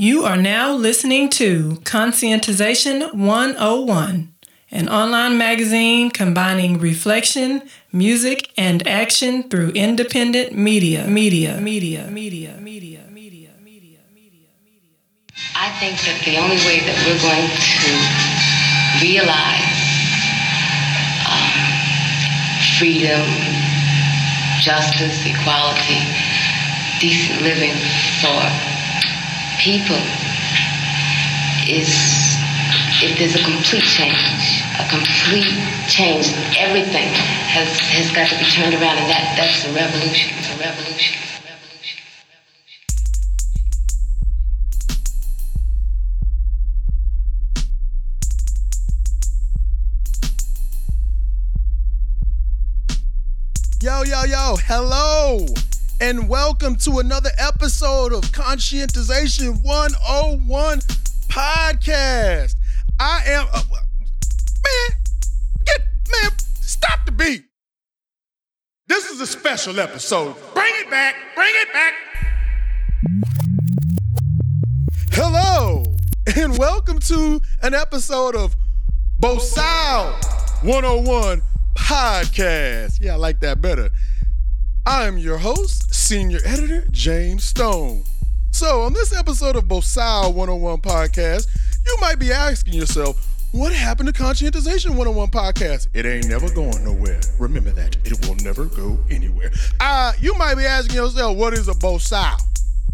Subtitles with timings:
[0.00, 4.32] You are now listening to Conscientization 101,
[4.70, 11.04] an online magazine combining reflection, music, and action through independent media.
[11.08, 14.94] Media, media, media, media, media, media, media, media.
[15.56, 17.90] I think that the only way that we're going to
[19.02, 19.66] realize
[21.26, 21.58] um,
[22.78, 23.26] freedom,
[24.62, 26.06] justice, equality,
[27.00, 27.74] decent living
[28.22, 28.67] for
[29.58, 29.98] people
[31.66, 31.90] is
[33.02, 35.50] if there's a complete change, a complete
[35.88, 36.30] change.
[36.56, 37.08] Everything
[37.50, 40.36] has, has got to be turned around, and that, that's a revolution.
[40.38, 41.16] It's a revolution.
[53.80, 55.46] Yo, yo, yo, hello,
[56.00, 60.78] and welcome to another episode of Conscientization 101
[61.28, 62.54] podcast.
[63.00, 64.98] I am, uh, man,
[65.66, 65.80] get,
[66.12, 67.44] man, stop the beat.
[68.86, 70.36] This is a special episode.
[70.54, 71.94] Bring it back, bring it back.
[75.10, 75.84] Hello,
[76.36, 78.54] and welcome to an episode of
[79.20, 80.12] Bosal
[80.62, 81.42] 101
[81.74, 83.00] podcast.
[83.00, 83.90] Yeah, I like that better.
[84.90, 88.04] I'm your host, senior editor James Stone.
[88.52, 91.46] So, on this episode of Bosal 101 podcast,
[91.84, 93.22] you might be asking yourself,
[93.52, 95.88] what happened to Conscientization 101 podcast?
[95.92, 97.20] It ain't never going nowhere.
[97.38, 97.98] Remember that.
[98.06, 99.52] It will never go anywhere.
[99.78, 102.40] Uh, you might be asking yourself, what is a Bosal?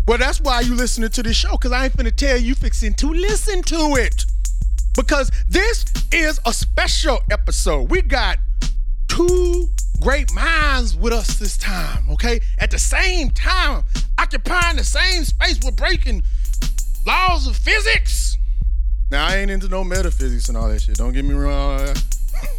[0.09, 2.95] Well, that's why you listening to this show, because I ain't finna tell you fixing
[2.95, 4.25] to listen to it.
[4.97, 7.89] Because this is a special episode.
[7.89, 8.39] We got
[9.07, 9.54] two
[10.05, 12.39] great minds with us this time, okay?
[12.59, 13.85] At the same time,
[14.19, 16.23] occupying the same space, we're breaking
[17.07, 18.37] laws of physics.
[19.11, 20.97] Now, I ain't into no metaphysics and all that shit.
[20.97, 21.81] Don't get me wrong.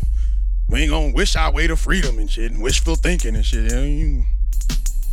[0.70, 3.72] we ain't gonna wish our way to freedom and shit and wishful thinking and shit.
[3.72, 4.24] You,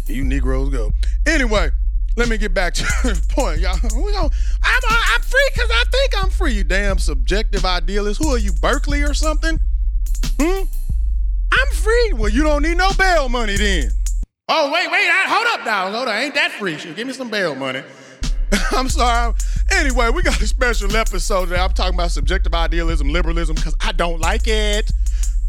[0.06, 0.90] you, Negroes go.
[1.26, 1.68] Anyway,
[2.16, 3.76] let me get back to the point, y'all.
[3.94, 4.30] We gonna,
[4.62, 8.22] I'm, uh, I'm free because I think I'm free, you damn subjective idealist.
[8.22, 9.60] Who are you, Berkeley or something?
[10.40, 10.62] Hmm?
[11.62, 12.12] I'm free.
[12.14, 13.90] Well, you don't need no bail money then.
[14.48, 15.90] Oh, wait, wait, hold up now.
[15.90, 16.14] Hold up.
[16.16, 16.76] ain't that free?
[16.76, 17.82] Shoot, give me some bail money.
[18.72, 19.32] I'm sorry.
[19.70, 21.60] Anyway, we got a special episode today.
[21.60, 24.90] I'm talking about subjective idealism, liberalism, because I don't like it.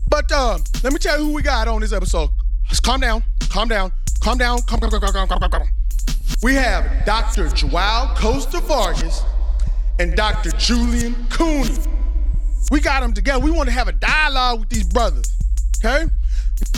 [0.07, 2.29] But uh, let me tell you who we got on this episode.
[2.69, 3.91] Just calm down, calm down,
[4.22, 5.69] calm down, calm, calm, calm, calm, calm, calm, calm.
[6.44, 7.50] We have Dr.
[7.50, 9.23] Joao Costa Vargas
[10.00, 10.52] and Dr.
[10.52, 11.88] Julian Kunnie.
[12.72, 13.44] We got them together.
[13.44, 15.35] We want to have a dialogue with these brothers.
[15.84, 16.06] Okay?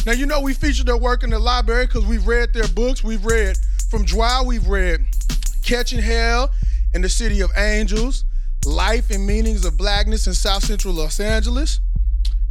[0.06, 3.04] Now, you know, we featured their work in the library because we've read their books.
[3.04, 3.58] We've read
[3.90, 5.02] from Joao, we've read
[5.64, 6.52] Catching Hell
[6.94, 8.24] in the City of Angels,
[8.66, 11.80] Life and Meanings of Blackness in South Central Los Angeles,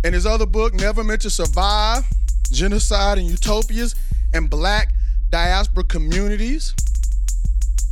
[0.04, 2.04] and his other book, Never Meant to Survive
[2.52, 3.96] Genocide and Utopias
[4.32, 4.92] and Black
[5.30, 6.74] Diaspora Communities.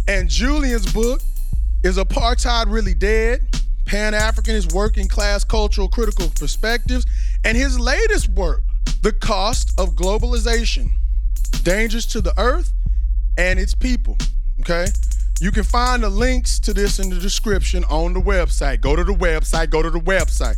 [0.07, 1.21] And Julian's book
[1.83, 3.41] is Apartheid Really Dead?
[3.85, 7.07] Pan Africanist Working Class Cultural Critical Perspectives.
[7.45, 8.63] And his latest work,
[9.03, 10.91] The Cost of Globalization
[11.63, 12.73] Dangers to the Earth
[13.37, 14.17] and Its People.
[14.61, 14.87] Okay?
[15.41, 18.81] You can find the links to this in the description on the website.
[18.81, 20.57] Go to the website, go to the website.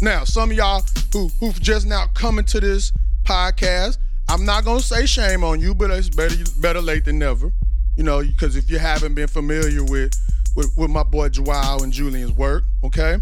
[0.00, 0.82] Now, some of y'all
[1.12, 2.92] who, who've just now coming to this
[3.24, 3.98] podcast,
[4.28, 7.52] I'm not gonna say shame on you, but it's better better late than never.
[7.96, 10.12] You know, because if you haven't been familiar with,
[10.54, 13.18] with with my boy Joao and Julian's work, okay?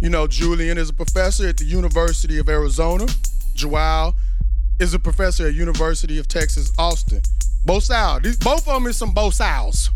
[0.00, 3.06] You know, Julian is a professor at the University of Arizona.
[3.54, 4.14] Joao
[4.78, 7.20] is a professor at University of Texas Austin.
[7.66, 8.20] Both Sal.
[8.20, 9.90] These, both of them is some both Sals.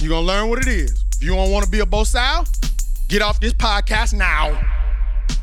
[0.00, 1.04] You're gonna learn what it is.
[1.16, 2.46] If you don't want to be a both Sal,
[3.08, 4.58] get off this podcast now.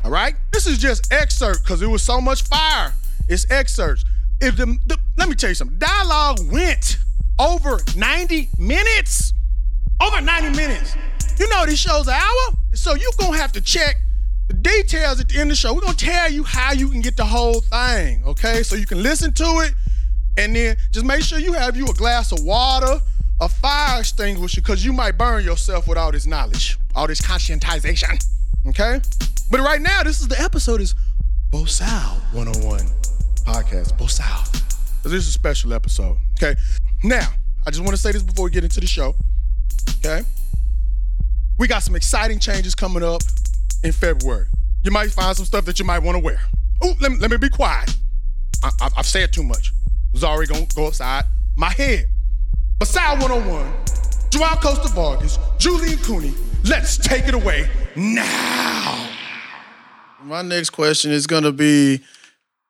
[0.04, 0.34] All right?
[0.52, 2.94] This is just excerpt because it was so much fire.
[3.28, 4.04] It's excerpts.
[4.40, 5.78] If the, the let me tell you something.
[5.78, 6.98] Dialogue went
[7.38, 9.32] over 90 minutes.
[10.00, 10.96] Over 90 minutes.
[11.38, 13.96] You know this show's an hour, so you're gonna have to check
[14.48, 15.74] the details at the end of the show.
[15.74, 18.62] We're gonna tell you how you can get the whole thing, okay?
[18.62, 19.74] So you can listen to it,
[20.36, 23.00] and then just make sure you have you a glass of water,
[23.40, 28.24] a fire extinguisher, because you might burn yourself with all this knowledge, all this conscientization,
[28.66, 29.00] okay?
[29.50, 30.94] But right now, this is the episode is
[31.52, 32.80] Bosal 101
[33.44, 33.96] podcast.
[33.98, 34.52] Bosal.
[35.02, 36.58] This is a special episode, okay?
[37.04, 37.28] Now,
[37.66, 39.14] I just want to say this before we get into the show,
[39.98, 40.22] okay?
[41.58, 43.22] We got some exciting changes coming up
[43.82, 44.46] in February.
[44.82, 46.40] You might find some stuff that you might want to wear.
[46.82, 47.96] Oh, let me, let me be quiet.
[48.62, 49.72] I, I, I've said too much.
[50.12, 51.24] It's already going to go upside
[51.56, 52.06] my head.
[52.82, 53.72] Sal 101
[54.30, 56.34] Joao Costa Vargas, Julian Kunnie.
[56.68, 59.08] Let's take it away now.
[60.22, 62.02] My next question is going to be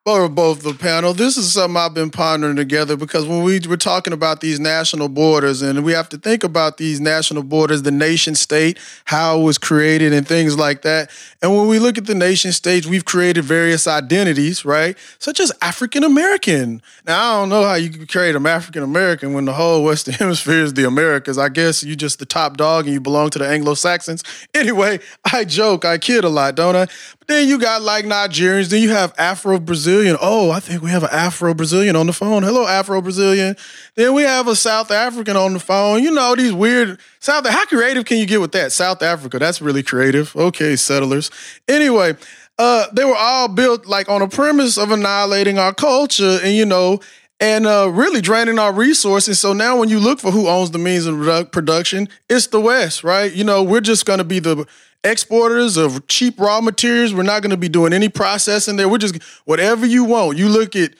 [0.06, 1.12] for both the panel.
[1.12, 5.08] This is something I've been pondering together because when we were talking about these national
[5.08, 9.42] borders, and we have to think about these national borders, the nation state, how it
[9.42, 11.10] was created, and things like that.
[11.42, 14.96] And when we look at the nation states, we've created various identities, right?
[15.18, 16.82] Such as African American.
[17.04, 20.62] Now, I don't know how you create an African American when the whole Western Hemisphere
[20.62, 21.36] is the Americas.
[21.36, 24.22] I guess you're just the top dog and you belong to the Anglo Saxons.
[24.54, 25.00] Anyway,
[25.32, 26.86] I joke, I kid a lot, don't I?
[27.26, 30.16] Then you got like Nigerians, then you have Afro Brazilian.
[30.20, 32.44] Oh, I think we have an Afro Brazilian on the phone.
[32.44, 33.56] Hello, Afro Brazilian.
[33.96, 36.04] Then we have a South African on the phone.
[36.04, 37.44] You know, these weird South.
[37.48, 38.70] How creative can you get with that?
[38.70, 40.36] South Africa, that's really creative.
[40.36, 41.32] Okay, settlers.
[41.66, 42.14] Anyway,
[42.58, 46.64] uh, they were all built like on a premise of annihilating our culture and, you
[46.64, 47.00] know,
[47.40, 49.40] and uh, really draining our resources.
[49.40, 53.04] So now, when you look for who owns the means of production, it's the West,
[53.04, 53.32] right?
[53.32, 54.64] You know, we're just going to be the
[55.10, 57.14] exporters of cheap raw materials.
[57.14, 58.88] We're not going to be doing any processing there.
[58.88, 60.38] We're just whatever you want.
[60.38, 60.92] You look at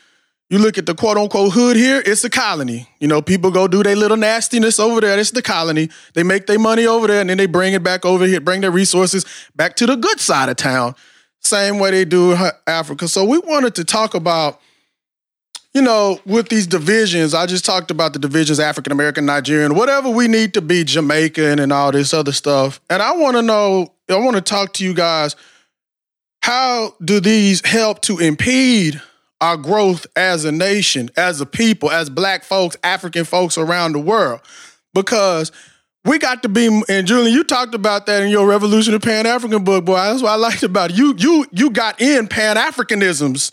[0.49, 2.89] you look at the quote unquote hood here, it's a colony.
[3.01, 5.19] You know, people go do their little nastiness over there.
[5.19, 5.89] It's the colony.
[6.15, 8.61] They make their money over there and then they bring it back over here, bring
[8.61, 9.25] their resources
[9.57, 10.95] back to the good side of town.
[11.41, 12.37] Same way they do
[12.67, 13.09] Africa.
[13.09, 14.61] So we wanted to talk about
[15.77, 20.09] you know, with these divisions, I just talked about the divisions African American, Nigerian, whatever
[20.09, 22.81] we need to be, Jamaican, and all this other stuff.
[22.89, 25.37] And I want to know, I want to talk to you guys.
[26.41, 29.03] How do these help to impede
[29.43, 33.99] our growth as a nation, as a people, as black folks, African folks around the
[33.99, 34.41] world?
[34.95, 35.53] Because
[36.07, 39.27] we got to be, and Julian, you talked about that in your Revolution of Pan
[39.27, 39.97] African book, boy.
[39.97, 40.97] That's what I liked about it.
[40.97, 43.53] You, you, you got in Pan Africanisms.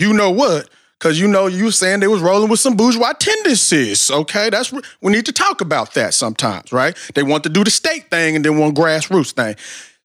[0.00, 0.68] You know what?
[0.98, 4.10] Cause you know you saying they was rolling with some bourgeois tendencies.
[4.10, 6.96] Okay, that's we need to talk about that sometimes, right?
[7.14, 9.56] They want to do the state thing and then one grassroots thing.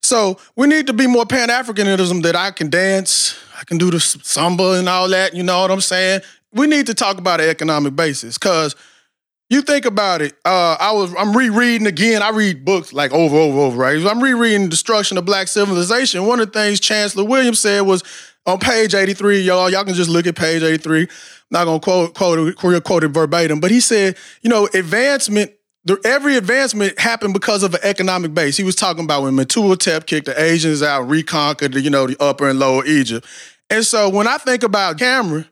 [0.03, 3.89] So we need to be more Pan Africanism that I can dance, I can do
[3.89, 5.33] the samba and all that.
[5.33, 6.21] You know what I'm saying?
[6.51, 8.75] We need to talk about an economic basis because
[9.51, 10.33] you think about it.
[10.43, 12.21] Uh, I was I'm rereading again.
[12.21, 13.77] I read books like over, over, over.
[13.77, 14.03] Right?
[14.05, 16.25] I'm rereading Destruction of Black Civilization.
[16.25, 18.03] One of the things Chancellor Williams said was
[18.45, 21.01] on page 83, y'all, y'all can just look at page 83.
[21.01, 21.07] I'm
[21.51, 25.51] not gonna quote quote quote it verbatim, but he said, you know, advancement.
[26.05, 28.55] Every advancement happened because of an economic base.
[28.55, 32.15] He was talking about when Mentuhotep kicked the Asians out, reconquered, the, you know, the
[32.19, 33.25] upper and lower Egypt.
[33.71, 35.47] And so when I think about Cameron,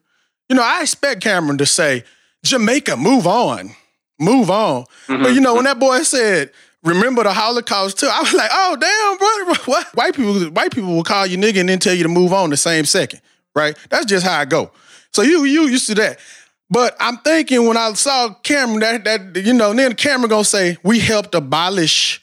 [0.47, 2.03] you know, I expect Cameron to say,
[2.43, 3.71] Jamaica, move on,
[4.19, 4.83] move on.
[5.07, 5.23] Mm-hmm.
[5.23, 6.51] But you know, when that boy said,
[6.83, 8.07] remember the Holocaust too.
[8.11, 9.87] I was like, oh damn, brother, what?
[9.95, 12.49] White people, white people will call you nigga and then tell you to move on
[12.49, 13.21] the same second,
[13.55, 13.77] right?
[13.89, 14.71] That's just how I go.
[15.13, 16.19] So you you used to that.
[16.69, 20.77] But I'm thinking when I saw Cameron, that that you know, then Cameron gonna say
[20.83, 22.21] we helped abolish.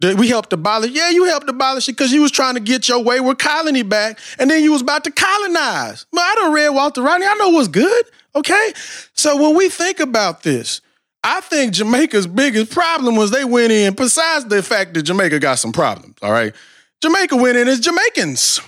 [0.00, 0.92] We helped abolish.
[0.92, 4.20] Yeah, you helped abolish it because you was trying to get your wayward colony back,
[4.38, 6.06] and then you was about to colonize.
[6.12, 7.26] Man, I don't read Walter Rodney.
[7.26, 8.04] I know what's good.
[8.36, 8.72] Okay,
[9.14, 10.82] so when we think about this,
[11.24, 15.58] I think Jamaica's biggest problem was they went in, besides the fact that Jamaica got
[15.58, 16.54] some problems, all right?
[17.02, 18.60] Jamaica went in as Jamaicans.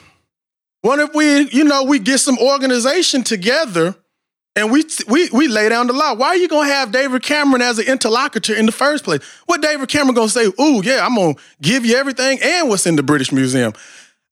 [0.82, 3.94] What if we, you know, we get some organization together
[4.56, 6.14] and we we we lay down the law?
[6.14, 9.22] Why are you gonna have David Cameron as an interlocutor in the first place?
[9.46, 10.46] What David Cameron gonna say?
[10.46, 13.72] Ooh, yeah, I'm gonna give you everything and what's in the British Museum.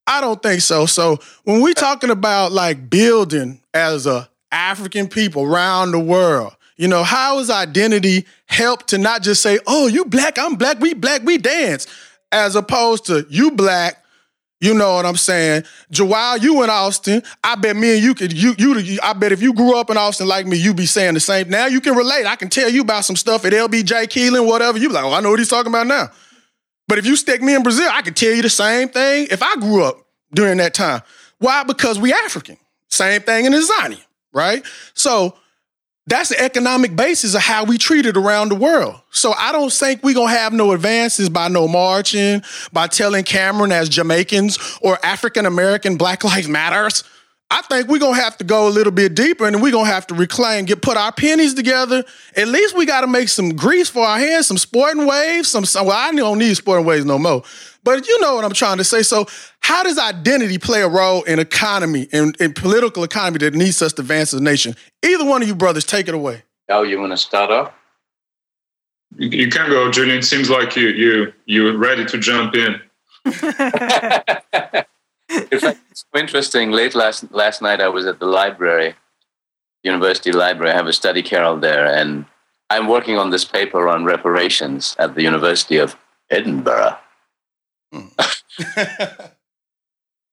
[0.06, 0.86] I don't think so.
[0.86, 6.88] So when we talking about like building as a African people around the world, you
[6.88, 10.94] know, how is identity help to not just say, oh, you black, I'm black, we
[10.94, 11.86] black, we dance,
[12.32, 14.02] as opposed to you black,
[14.60, 15.64] you know what I'm saying?
[15.90, 17.22] Joao, you in Austin.
[17.44, 19.96] I bet me and you could you you I bet if you grew up in
[19.96, 21.48] Austin like me, you'd be saying the same.
[21.48, 22.26] Now you can relate.
[22.26, 24.78] I can tell you about some stuff at LBJ Kealing, whatever.
[24.78, 26.10] You be like, oh, I know what he's talking about now.
[26.88, 29.42] But if you stick me in Brazil, I can tell you the same thing if
[29.42, 30.04] I grew up
[30.34, 31.02] during that time.
[31.38, 31.62] Why?
[31.62, 32.56] Because we African.
[32.88, 34.64] Same thing in Tanzania, right?
[34.94, 35.36] So
[36.08, 38.96] that's the economic basis of how we treat it around the world.
[39.10, 43.72] So I don't think we're gonna have no advances by no marching, by telling Cameron
[43.72, 47.04] as Jamaicans or African American Black Lives Matters.
[47.50, 50.06] I think we're gonna have to go a little bit deeper and we're gonna have
[50.08, 52.04] to reclaim, get put our pennies together.
[52.36, 55.86] At least we gotta make some grease for our hands, some sporting waves, some, some
[55.86, 57.42] well, I don't need sporting waves no more.
[57.84, 59.02] But you know what I'm trying to say.
[59.02, 59.26] So,
[59.60, 63.92] how does identity play a role in economy, in, in political economy that needs us
[63.94, 64.74] to advance as a nation?
[65.04, 66.42] Either one of you brothers, take it away.
[66.68, 67.72] Oh, you want to start off?
[69.16, 70.18] You, you can go, Julian.
[70.18, 72.80] It seems like you you you're ready to jump in.
[73.24, 73.32] in
[75.60, 76.70] fact, it's interesting.
[76.70, 78.94] Late last last night, I was at the library,
[79.82, 80.72] university library.
[80.72, 82.26] I have a study carrel there, and
[82.70, 85.96] I'm working on this paper on reparations at the University of
[86.30, 86.96] Edinburgh.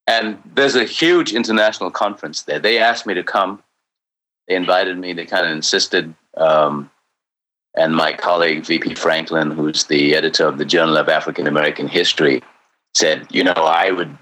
[0.08, 2.60] And there's a huge international conference there.
[2.60, 3.64] They asked me to come.
[4.48, 5.14] They invited me.
[5.14, 6.14] They kind of insisted.
[6.38, 6.92] Um,
[7.76, 12.42] and my colleague, VP Franklin, who's the editor of the Journal of African American History,
[12.94, 14.18] said, you know, I would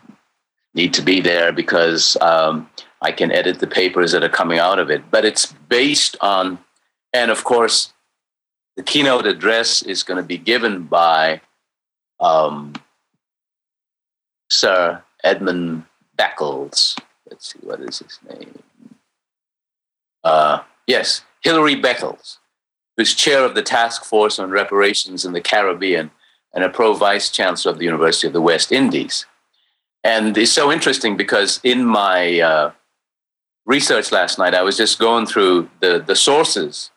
[0.73, 2.69] need to be there because um,
[3.01, 5.11] I can edit the papers that are coming out of it.
[5.11, 6.57] But it's based on,
[7.13, 7.93] and of course,
[8.75, 11.41] the keynote address is going to be given by
[12.19, 12.73] um,
[14.53, 15.83] Sir Edmund
[16.17, 16.97] Beckles.
[17.29, 18.61] Let's see, what is his name?
[20.23, 22.37] Uh, yes, Hilary Beckles,
[22.95, 26.11] who's chair of the task force on reparations in the Caribbean
[26.53, 29.25] and a pro vice chancellor of the University of the West Indies.
[30.03, 32.71] And it's so interesting because in my uh,
[33.65, 36.91] research last night, I was just going through the, the sources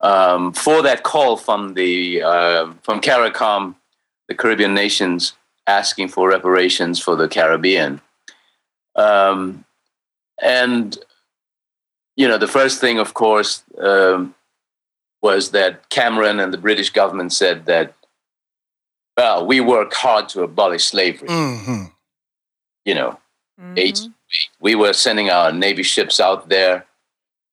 [0.00, 3.76] um, for that call from the uh, from CARICOM,
[4.28, 5.34] the Caribbean nations
[5.66, 8.00] asking for reparations for the Caribbean.
[8.96, 9.64] Um,
[10.42, 10.98] and
[12.16, 14.34] you know, the first thing, of course, um,
[15.22, 17.94] was that Cameron and the British government said that,
[19.16, 21.28] well, we worked hard to abolish slavery.
[21.28, 21.84] Mm-hmm.
[22.84, 23.18] You know,
[23.60, 24.10] mm-hmm.
[24.60, 26.86] we were sending our Navy ships out there,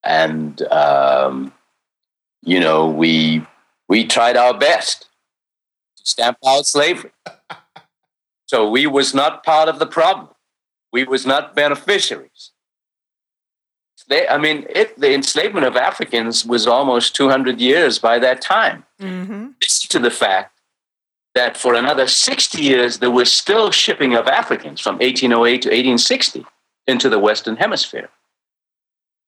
[0.04, 1.54] and um,
[2.42, 3.46] you know, we
[3.88, 5.08] we tried our best
[5.98, 7.12] to stamp out slavery.
[8.50, 10.29] so we was not part of the problem.
[10.91, 12.50] We was not beneficiaries.
[14.08, 18.86] They, I mean, it, the enslavement of Africans was almost 200 years by that time.
[19.00, 19.50] Mm-hmm.
[19.62, 20.60] This to the fact
[21.36, 26.44] that for another 60 years, there was still shipping of Africans from 1808 to 1860
[26.88, 28.10] into the Western Hemisphere.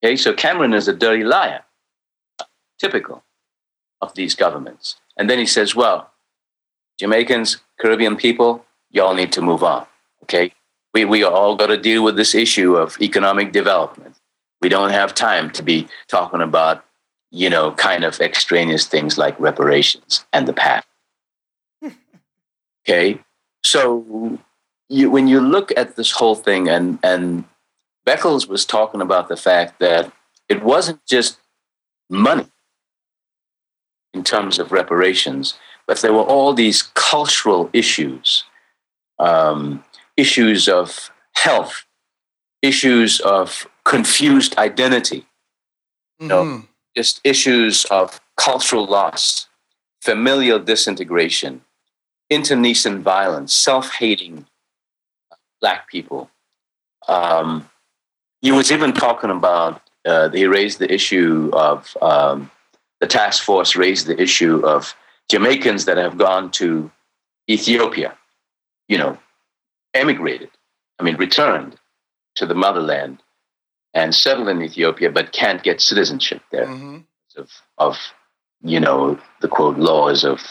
[0.04, 1.64] Okay, so Cameron is a dirty liar
[2.80, 3.24] typical
[4.02, 4.96] of these governments.
[5.16, 6.10] And then he says, well,
[6.98, 9.86] Jamaicans, Caribbean people, y'all need to move on.
[10.24, 10.54] Okay?
[10.94, 14.16] We, we all got to deal with this issue of economic development.
[14.62, 16.86] We don't have time to be talking about,
[17.32, 20.88] you know, kind of extraneous things like reparations and the past.
[22.84, 23.20] okay?
[23.64, 24.40] So
[24.90, 27.46] you, when you look at this whole thing, and, and
[28.06, 30.12] Beckles was talking about the fact that
[30.50, 31.40] it wasn't just
[32.10, 32.48] money
[34.14, 35.58] in terms of reparations,
[35.88, 38.44] but there were all these cultural issues,
[39.22, 39.84] um,
[40.18, 41.86] issues of health,
[42.62, 46.24] issues of confused identity, mm-hmm.
[46.24, 46.66] you know, mm-hmm.
[46.96, 49.48] just issues of cultural loss,
[50.02, 51.62] familial disintegration,
[52.30, 54.46] internecine violence, self-hating
[55.62, 56.30] black people.
[57.08, 57.70] Um,
[58.42, 59.82] he was even talking about.
[60.04, 62.50] Uh, he raised the issue of um,
[63.02, 64.96] the task force raised the issue of
[65.30, 66.90] Jamaicans that have gone to
[67.50, 68.18] Ethiopia,
[68.92, 69.18] you know,
[69.94, 70.50] emigrated,
[71.00, 71.78] I mean, returned
[72.36, 73.24] to the motherland
[73.94, 76.98] and settled in Ethiopia, but can't get citizenship there mm-hmm.
[77.38, 77.98] of, of,
[78.62, 80.42] you know, the quote laws of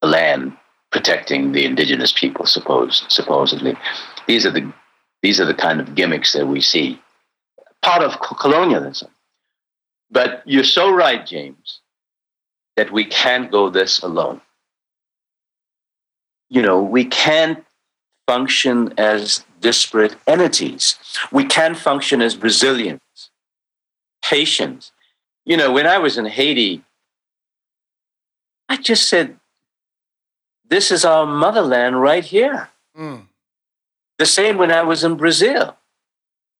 [0.00, 0.56] the land
[0.90, 3.76] protecting the indigenous people, suppose supposedly.
[4.26, 4.72] These are the
[5.22, 6.98] these are the kind of gimmicks that we see.
[7.82, 9.10] Part of colonialism.
[10.10, 11.80] But you're so right, James,
[12.76, 14.40] that we can't go this alone.
[16.48, 17.65] You know, we can't
[18.26, 20.98] function as disparate entities.
[21.32, 23.30] We can't function as Brazilians,
[24.24, 24.92] Haitians.
[25.44, 26.82] You know, when I was in Haiti,
[28.68, 29.38] I just said,
[30.68, 32.70] this is our motherland right here.
[32.98, 33.26] Mm.
[34.18, 35.76] The same when I was in Brazil,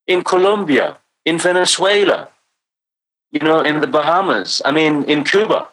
[0.07, 2.29] in Colombia, in Venezuela,
[3.33, 5.69] you know, in the Bahamas, I mean, in Cuba.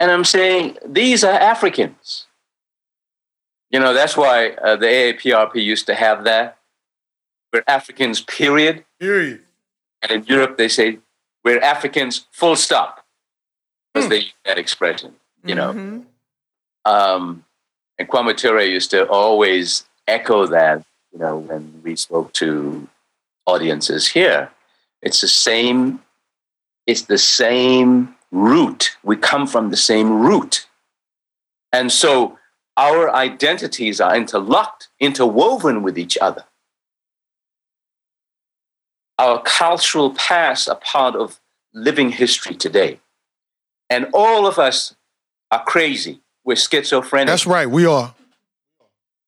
[0.00, 2.26] And I'm saying these are Africans.
[3.70, 6.58] You know, that's why uh, the AAPRP used to have that.
[7.52, 8.84] We're Africans, period.
[8.98, 9.42] Period.
[10.02, 10.98] And in Europe, they say,
[11.44, 13.04] we're Africans, full stop.
[13.92, 14.10] Because hmm.
[14.10, 15.72] they use that expression, you know.
[15.72, 16.00] Mm-hmm.
[16.84, 17.44] Um,
[17.98, 22.88] and Kwame Ture used to always echo that, you know, when we spoke to
[23.46, 24.50] audiences here.
[25.02, 26.00] It's the same
[26.86, 28.96] it's the same root.
[29.02, 30.66] We come from the same root.
[31.72, 32.38] And so
[32.80, 36.44] our identities are interlocked, interwoven with each other.
[39.18, 41.40] Our cultural past are part of
[41.74, 42.98] living history today.
[43.90, 44.96] And all of us
[45.50, 46.22] are crazy.
[46.42, 47.26] We're schizophrenic.
[47.26, 48.14] That's right, we are.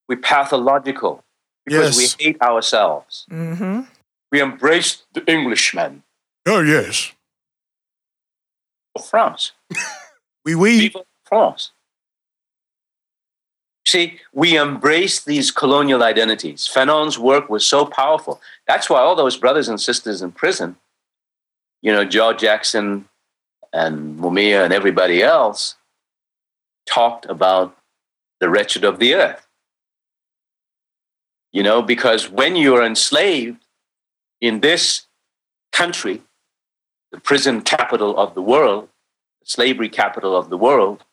[0.08, 1.22] We're pathological
[1.66, 2.16] because yes.
[2.18, 3.26] we hate ourselves.
[3.30, 3.82] Mm-hmm.
[4.30, 6.04] We embrace the Englishman.
[6.46, 7.12] Oh, yes.
[9.10, 9.52] France.
[10.44, 10.92] We oui, we.
[10.96, 11.04] Oui.
[11.24, 11.70] France.
[13.92, 16.66] See, we embrace these colonial identities.
[16.66, 18.40] Fanon's work was so powerful.
[18.66, 20.76] That's why all those brothers and sisters in prison,
[21.82, 23.04] you know, George Jackson
[23.70, 25.74] and Mumia and everybody else,
[26.86, 27.76] talked about
[28.40, 29.46] the wretched of the earth.
[31.52, 33.62] You know, because when you're enslaved
[34.40, 35.02] in this
[35.70, 36.22] country,
[37.10, 38.88] the prison capital of the world,
[39.44, 41.04] slavery capital of the world,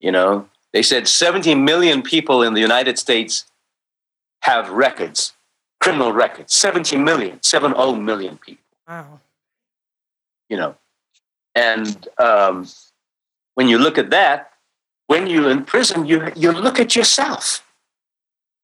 [0.00, 3.46] you know, they said 70 million people in the United States
[4.42, 5.32] have records,
[5.80, 6.52] criminal records.
[6.52, 8.64] 70 million, 70 million people.
[8.88, 9.20] Wow.
[10.48, 10.74] You know,
[11.54, 12.66] and um,
[13.54, 14.50] when you look at that,
[15.06, 17.64] when you're in prison, you, you look at yourself.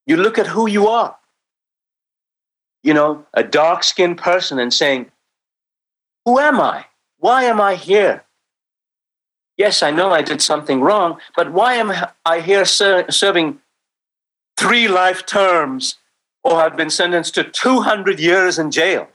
[0.04, 1.16] You look at who you are.
[2.82, 5.12] You know, a dark skinned person and saying,
[6.24, 6.86] Who am I?
[7.18, 8.24] Why am I here?
[9.60, 11.92] Yes, I know I did something wrong, but why am
[12.24, 13.60] I here ser- serving
[14.58, 15.96] three life terms
[16.42, 19.10] or have been sentenced to 200 years in jail?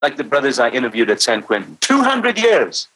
[0.00, 2.88] Like the brothers I interviewed at San Quentin 200 years.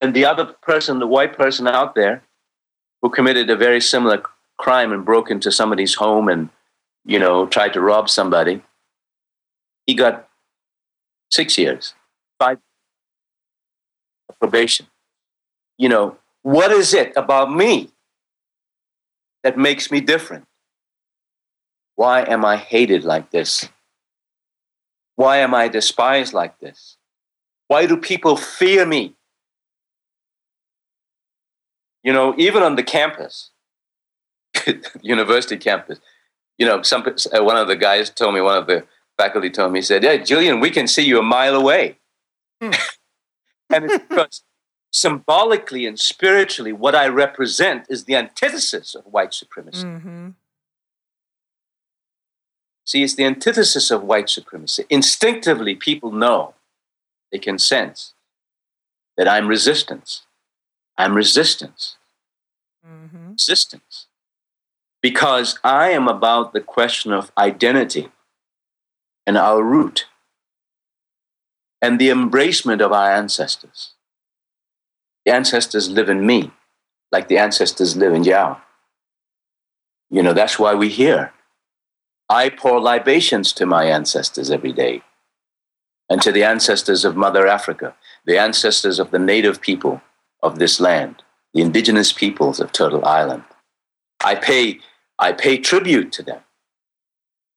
[0.00, 2.22] And the other person, the white person out there,
[3.02, 4.22] who committed a very similar
[4.56, 6.48] crime and broke into somebody's home and,
[7.04, 8.62] you know, tried to rob somebody,
[9.84, 10.28] he got
[11.28, 11.94] six years,
[12.38, 12.60] five
[14.32, 14.86] probation.
[15.78, 17.90] You know, what is it about me
[19.42, 20.46] that makes me different?
[21.96, 23.68] Why am I hated like this?
[25.16, 26.96] Why am I despised like this?
[27.68, 29.14] Why do people fear me?
[32.02, 33.50] You know, even on the campus,
[35.02, 36.00] university campus,
[36.58, 38.84] you know, some uh, one of the guys told me, one of the
[39.16, 41.98] faculty told me, he said, "Yeah, Julian, we can see you a mile away."
[42.60, 42.70] Hmm.
[43.70, 44.42] and it's because
[44.92, 49.84] symbolically and spiritually, what I represent is the antithesis of white supremacy.
[49.84, 50.28] Mm-hmm.
[52.86, 54.84] See, it's the antithesis of white supremacy.
[54.90, 56.54] Instinctively, people know,
[57.32, 58.14] they can sense
[59.16, 60.22] that I'm resistance.
[60.96, 61.96] I'm resistance.
[62.86, 63.32] Mm-hmm.
[63.32, 64.06] Resistance.
[65.02, 68.10] Because I am about the question of identity
[69.26, 70.06] and our root
[71.84, 73.92] and the embracement of our ancestors.
[75.26, 76.50] The ancestors live in me,
[77.12, 78.62] like the ancestors live in Joao.
[80.08, 81.34] You know, that's why we're here.
[82.30, 85.02] I pour libations to my ancestors every day
[86.08, 87.94] and to the ancestors of Mother Africa,
[88.24, 90.00] the ancestors of the native people
[90.42, 93.44] of this land, the indigenous peoples of Turtle Island.
[94.24, 94.80] I pay,
[95.18, 96.40] I pay tribute to them.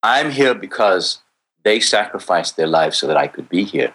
[0.03, 1.19] I'm here because
[1.63, 3.93] they sacrificed their lives so that I could be here.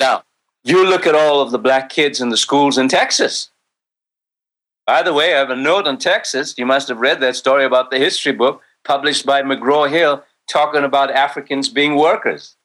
[0.00, 0.24] Now,
[0.64, 3.50] you look at all of the black kids in the schools in Texas.
[4.86, 6.54] By the way, I have a note on Texas.
[6.58, 10.82] You must have read that story about the history book published by McGraw Hill talking
[10.82, 12.56] about Africans being workers.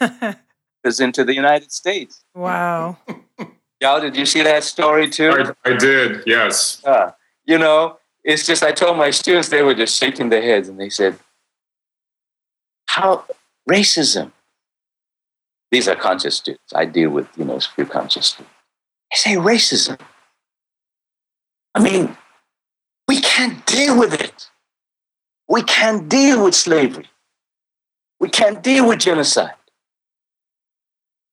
[0.84, 2.24] is into the United States.
[2.34, 2.98] Wow.
[3.80, 5.54] Y'all, did you see that story too?
[5.64, 6.84] I, I did, yes.
[6.84, 7.12] Uh,
[7.44, 10.78] you know, it's just, I told my students, they were just shaking their heads and
[10.78, 11.18] they said,
[12.86, 13.24] How
[13.68, 14.32] racism?
[15.70, 16.72] These are conscious students.
[16.74, 18.54] I deal with, you know, a few conscious students.
[19.12, 20.00] They say racism.
[21.74, 22.16] I mean,
[23.06, 24.50] we can't deal with it.
[25.48, 27.06] We can't deal with slavery.
[28.18, 29.54] We can't deal with genocide.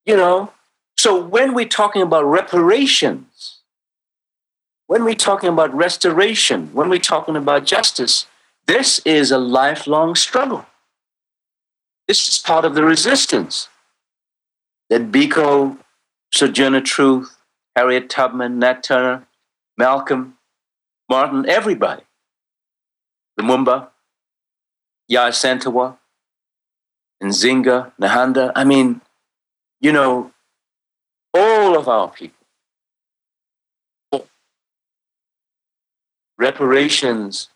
[0.06, 0.54] You know,
[0.98, 3.60] so when we're talking about reparations,
[4.88, 8.26] when we're talking about restoration, when we're talking about justice,
[8.66, 10.66] this is a lifelong struggle.
[12.08, 13.68] This is part of the resistance
[14.90, 15.78] that Biko,
[16.34, 17.38] Sojourner Truth,
[17.76, 19.28] Harriet Tubman, Nat Turner,
[19.78, 20.38] Malcolm,
[21.10, 22.04] Martin, everybody
[23.38, 23.88] the mumba Lumumba,
[25.12, 25.98] Yaa Asantewaa,
[27.24, 28.52] Nzinga, Nehanda.
[28.56, 29.02] I mean,
[29.80, 30.32] you know,
[31.34, 32.36] all of our people.
[36.40, 37.50] Reparations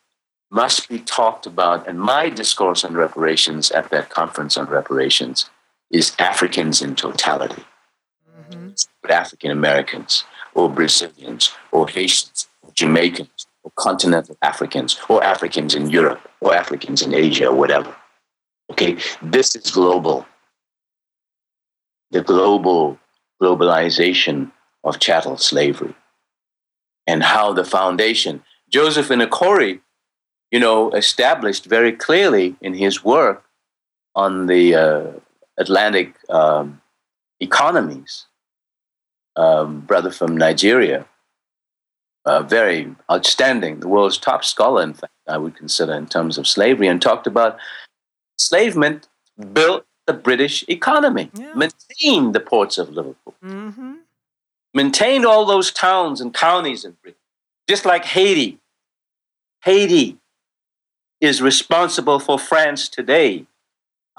[0.49, 5.49] must be talked about, and my discourse on reparations at that conference on reparations
[5.91, 7.63] is Africans in totality.
[8.30, 9.12] Mm-hmm.
[9.12, 10.23] African Americans,
[10.54, 17.01] or Brazilians, or Haitians, or Jamaicans, or continental Africans, or Africans in Europe, or Africans
[17.01, 17.93] in Asia, or whatever.
[18.71, 20.25] Okay, this is global.
[22.12, 22.97] The global
[23.41, 24.51] globalization
[24.84, 25.95] of chattel slavery
[27.08, 29.82] and how the foundation, Joseph Inikori,
[30.51, 33.43] you know, established very clearly in his work
[34.15, 35.08] on the uh,
[35.57, 36.81] Atlantic um,
[37.39, 38.25] economies.
[39.37, 41.05] Um, brother from Nigeria,
[42.25, 46.47] uh, very outstanding, the world's top scholar, in fact, I would consider in terms of
[46.47, 47.57] slavery, and talked about
[48.37, 49.07] enslavement
[49.53, 51.53] built the British economy, yeah.
[51.53, 53.93] maintained the ports of Liverpool, mm-hmm.
[54.73, 57.19] maintained all those towns and counties in Britain,
[57.67, 58.59] just like Haiti.
[59.63, 60.17] Haiti
[61.19, 63.45] is responsible for France today.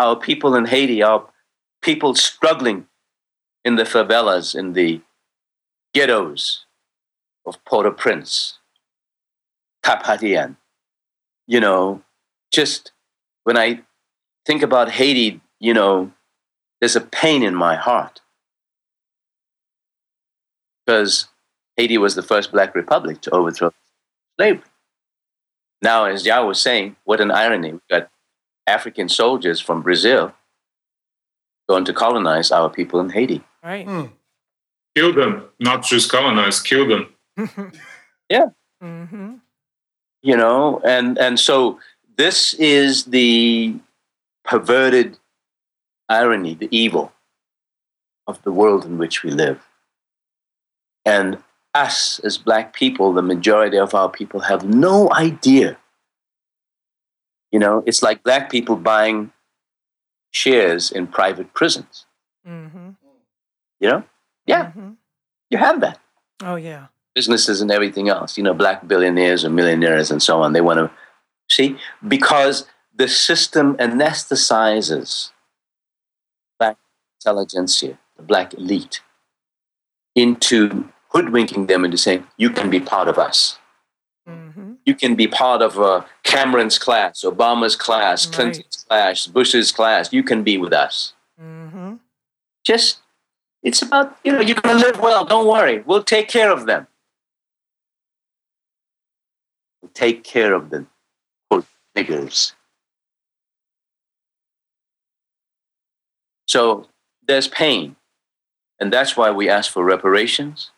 [0.02, 1.28] Our people in Haiti, our
[1.80, 2.88] people struggling
[3.64, 5.00] in the favelas, in the
[5.94, 6.66] ghettos
[7.46, 8.58] of Port-au-Prince,
[9.84, 10.56] Cap-Haïtien.
[11.46, 12.02] You know,
[12.50, 12.90] just
[13.44, 13.82] when I
[14.44, 16.10] think about Haiti, you know,
[16.80, 18.20] there's a pain in my heart
[20.84, 21.28] because
[21.76, 23.72] Haiti was the first black republic to overthrow
[24.36, 24.64] slavery.
[25.80, 27.70] Now, as Joao was saying, what an irony.
[27.72, 28.08] We've got
[28.66, 30.32] African soldiers from Brazil
[31.68, 33.42] going to colonize our people in Haiti.
[33.62, 33.86] Right.
[33.86, 34.06] Hmm.
[34.94, 37.14] Kill them, not just colonize, kill them.
[38.28, 38.46] yeah.
[38.82, 39.34] Mm-hmm.
[40.22, 41.80] You know, and and so
[42.16, 43.74] this is the
[44.44, 45.18] perverted
[46.08, 47.12] irony, the evil
[48.26, 49.60] of the world in which we live.
[51.04, 51.38] And
[51.74, 55.76] us as black people, the majority of our people have no idea.
[57.52, 59.30] You know, it's like black people buying
[60.32, 62.06] shares in private prisons.
[62.48, 62.90] Mm-hmm.
[63.78, 64.04] You know?
[64.46, 64.66] Yeah.
[64.66, 64.90] Mm-hmm.
[65.50, 66.00] You have that.
[66.42, 66.86] Oh, yeah.
[67.14, 70.78] Businesses and everything else, you know, black billionaires and millionaires and so on, they want
[70.78, 70.90] to
[71.54, 71.76] see
[72.08, 75.30] because the system anesthetizes
[76.58, 76.78] black
[77.20, 79.02] intelligentsia, the black elite,
[80.14, 83.58] into hoodwinking them into saying, you can be part of us.
[84.84, 88.34] You can be part of uh, Cameron's class, Obama's class, right.
[88.34, 90.12] Clinton's class, Bush's class.
[90.12, 91.14] You can be with us.
[91.40, 91.94] Mm-hmm.
[92.64, 92.98] Just
[93.62, 95.24] it's about, you know, you're going to live well.
[95.24, 95.80] Don't worry.
[95.80, 96.88] We'll take care of them.
[99.80, 100.86] We'll take care of the
[101.48, 101.66] quote,
[101.96, 102.54] niggers.
[106.46, 106.88] So
[107.26, 107.96] there's pain.
[108.80, 110.72] And that's why we ask for reparations.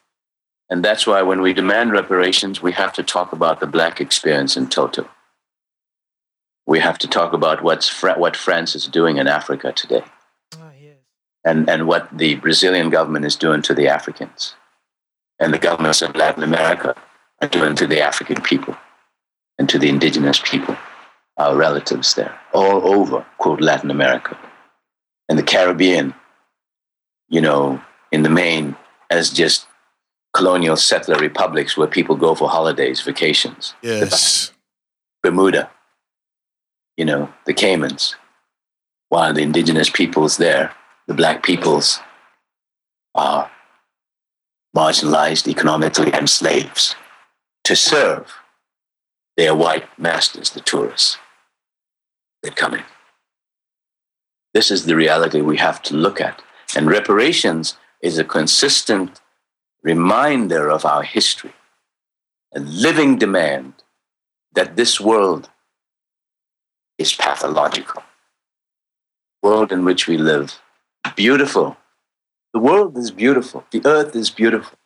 [0.71, 4.57] And that's why when we demand reparations, we have to talk about the black experience
[4.57, 5.09] in total.
[6.67, 10.05] We have to talk about what's what France is doing in Africa today
[10.57, 10.71] ah,
[11.45, 14.55] and, and what the Brazilian government is doing to the Africans
[15.39, 16.95] and the governments of Latin America
[17.43, 18.77] are doing to the African people
[19.59, 20.77] and to the indigenous people,
[21.37, 24.39] our relatives there, all over, quote, Latin America.
[25.29, 26.15] And the Caribbean,
[27.29, 27.81] you know,
[28.13, 28.77] in the main,
[29.11, 29.67] as just
[30.35, 33.75] colonial settler republics where people go for holidays, vacations.
[33.83, 34.53] Yes.
[35.23, 35.71] Bermuda,
[36.97, 38.17] you know, the Caymans,
[39.09, 40.75] while the indigenous peoples there
[41.07, 42.01] the black peoples
[43.15, 43.51] are
[44.77, 46.97] marginalized economically and slaves
[47.65, 48.33] to serve
[49.37, 51.19] their white masters, the tourists
[52.43, 52.85] that come in.
[54.53, 56.43] This is the reality we have to look at.
[56.77, 59.21] And reparations is a consistent
[59.85, 61.53] reminder of our history,
[62.55, 63.75] a living demand
[64.55, 65.51] that this world
[66.99, 68.03] is pathological.
[69.43, 70.59] world in which we live
[71.17, 71.77] beautiful.
[72.55, 73.65] The world is beautiful.
[73.71, 74.79] The earth is beautiful.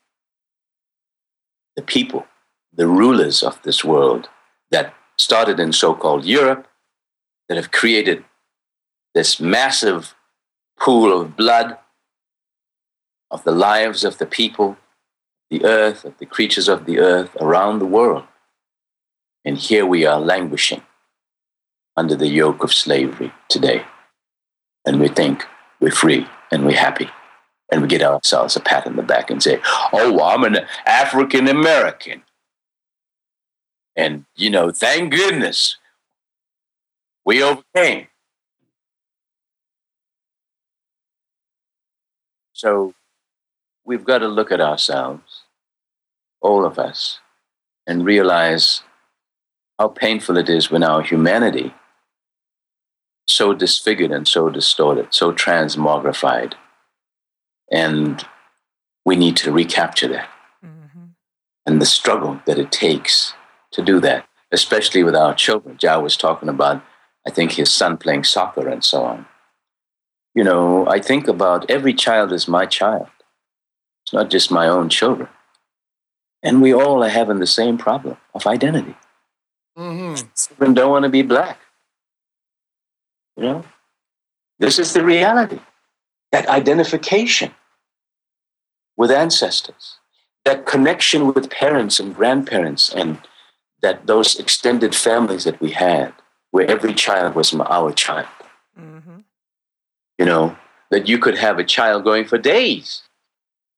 [1.76, 2.26] The people,
[2.72, 4.28] the rulers of this world
[4.70, 6.66] that started in so called Europe,
[7.48, 8.24] that have created
[9.14, 10.14] this massive
[10.78, 11.78] pool of blood
[13.30, 14.76] of the lives of the people,
[15.50, 18.24] the earth, of the creatures of the earth around the world.
[19.44, 20.82] And here we are languishing
[21.96, 23.84] under the yoke of slavery today.
[24.84, 25.44] And we think,
[25.80, 27.08] we're free and we're happy.
[27.70, 29.61] And we get ourselves a pat in the back and say,
[29.92, 32.22] oh, I'm an African American.
[33.94, 35.76] And, you know, thank goodness
[37.24, 38.06] we overcame.
[42.52, 42.94] So
[43.84, 45.28] we've got to look at ourselves,
[46.40, 47.20] all of us,
[47.87, 48.83] and realize
[49.79, 51.74] how painful it is when our humanity
[53.27, 56.55] so disfigured and so distorted, so transmogrified.
[57.70, 58.27] And
[59.05, 60.29] we need to recapture that.
[60.64, 61.05] Mm-hmm.
[61.66, 63.35] And the struggle that it takes
[63.72, 65.77] to do that, especially with our children.
[65.77, 66.83] Joao was talking about,
[67.27, 69.27] I think, his son playing soccer and so on.
[70.35, 73.09] You know, I think about every child is my child.
[74.05, 75.29] It's not just my own children.
[76.42, 78.96] And we all are having the same problem of identity.
[79.77, 80.29] Mm-hmm.
[80.37, 81.59] Children don't want to be black.
[83.37, 83.64] You know,
[84.59, 85.61] this is the reality.
[86.33, 87.53] that identification
[88.96, 89.98] with ancestors,
[90.44, 93.18] that connection with parents and grandparents, and
[93.81, 96.12] that those extended families that we had,
[96.51, 98.29] where every child was our child.
[98.79, 99.20] Mm-hmm.
[100.18, 100.57] You know,
[100.90, 103.03] that you could have a child going for days,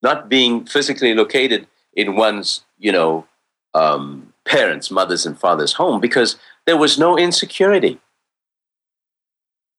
[0.02, 3.26] not being physically located in one's, you know,
[3.74, 8.00] um, parents, mothers, and fathers' home because there was no insecurity.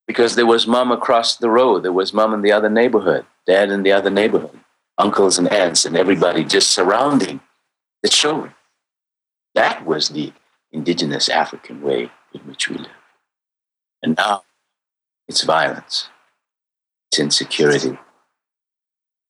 [0.08, 3.70] Because there was mom across the road, there was mom in the other neighborhood, dad
[3.70, 4.60] in the other neighborhood,
[4.98, 7.40] uncles and aunts, and everybody just surrounding
[8.04, 8.54] the children.
[9.56, 10.34] That was the
[10.72, 12.88] indigenous African way in which we live.
[14.04, 14.44] And now
[15.28, 16.10] it's violence,
[17.10, 17.98] it's insecurity,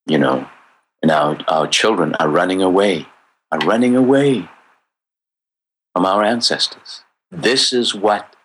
[0.08, 0.50] you know,
[1.02, 3.08] and our, our children are running away,
[3.52, 4.50] are running away
[5.94, 7.04] from our ancestors.
[7.32, 8.36] This is what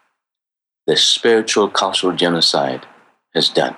[0.87, 2.87] the spiritual cultural genocide
[3.35, 3.77] has done.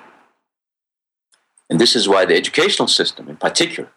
[1.71, 3.91] And this is why the educational system, in particular,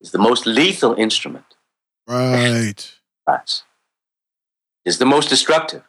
[0.00, 1.44] is the most lethal instrument.
[2.06, 2.94] Right.
[4.84, 5.84] Is the most destructive.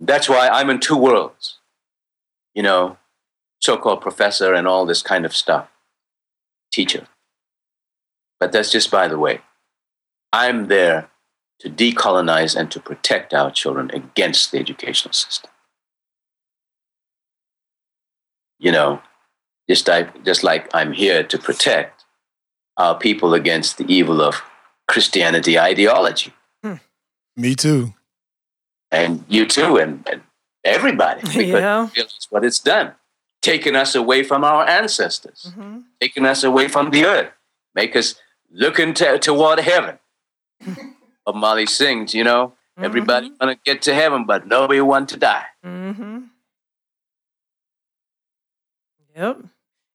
[0.00, 1.58] That's why I'm in two worlds.
[2.54, 2.96] You know,
[3.60, 5.68] so called professor and all this kind of stuff,
[6.76, 7.06] teacher.
[8.38, 9.40] But that's just by the way.
[10.32, 11.08] I'm there
[11.60, 15.50] to decolonize and to protect our children against the educational system.
[18.58, 19.00] You know,
[19.68, 22.04] just like, just like I'm here to protect
[22.76, 24.42] our people against the evil of
[24.86, 26.32] Christianity ideology.
[26.62, 26.74] Hmm.
[27.36, 27.94] Me too.
[28.90, 30.22] And you too, and, and
[30.64, 31.22] everybody.
[31.26, 32.04] Because yeah.
[32.30, 32.92] what it's done.
[33.46, 35.78] Taking us away from our ancestors, mm-hmm.
[36.00, 37.30] taking us away from the earth,
[37.76, 38.16] make us
[38.50, 40.00] looking to, toward heaven
[41.26, 42.84] of Molly sings, you know, mm-hmm.
[42.84, 45.44] everybody want to get to heaven, but nobody want to die.
[45.64, 46.18] Mm-hmm.
[49.14, 49.44] Yep.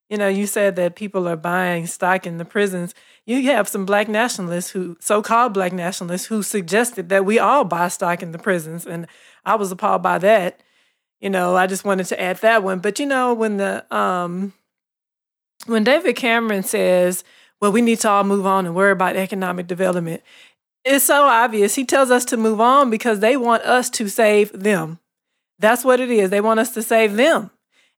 [0.09, 2.93] You know, you said that people are buying stock in the prisons.
[3.25, 7.65] You have some black nationalists who, so called black nationalists, who suggested that we all
[7.65, 8.85] buy stock in the prisons.
[8.85, 9.07] And
[9.45, 10.61] I was appalled by that.
[11.21, 12.79] You know, I just wanted to add that one.
[12.79, 14.53] But you know, when the um
[15.67, 17.23] when David Cameron says,
[17.61, 20.23] well, we need to all move on and worry about economic development,
[20.83, 21.75] it's so obvious.
[21.75, 24.99] He tells us to move on because they want us to save them.
[25.59, 26.31] That's what it is.
[26.31, 27.51] They want us to save them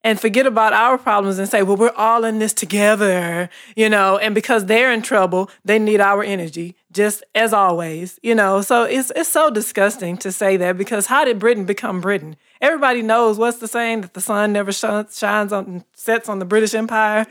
[0.04, 4.18] and forget about our problems and say, well, we're all in this together, you know,
[4.18, 8.62] and because they're in trouble, they need our energy, just as always, you know.
[8.62, 12.36] So it's it's so disgusting to say that because how did Britain become Britain?
[12.64, 15.22] Everybody knows what's the saying that the sun never shines
[15.52, 17.28] on sets on the British Empire.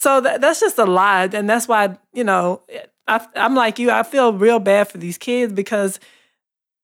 [0.00, 2.62] So that, that's just a lie, and that's why you know
[3.06, 3.90] I, I'm like you.
[3.90, 6.00] I feel real bad for these kids because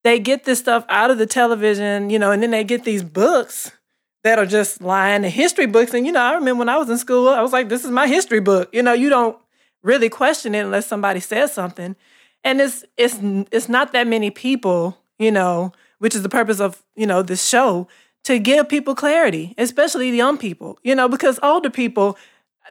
[0.05, 3.03] they get this stuff out of the television, you know, and then they get these
[3.03, 3.73] books
[4.25, 5.95] that are just lying, the history books.
[5.95, 7.91] And you know, I remember when I was in school, I was like, "This is
[7.91, 9.39] my history book." You know, you don't
[9.83, 11.97] really question it unless somebody says something,
[12.45, 13.19] and it's it's
[13.51, 17.47] it's not that many people, you know, which is the purpose of you know this
[17.47, 17.87] show
[18.25, 22.19] to give people clarity, especially young people, you know, because older people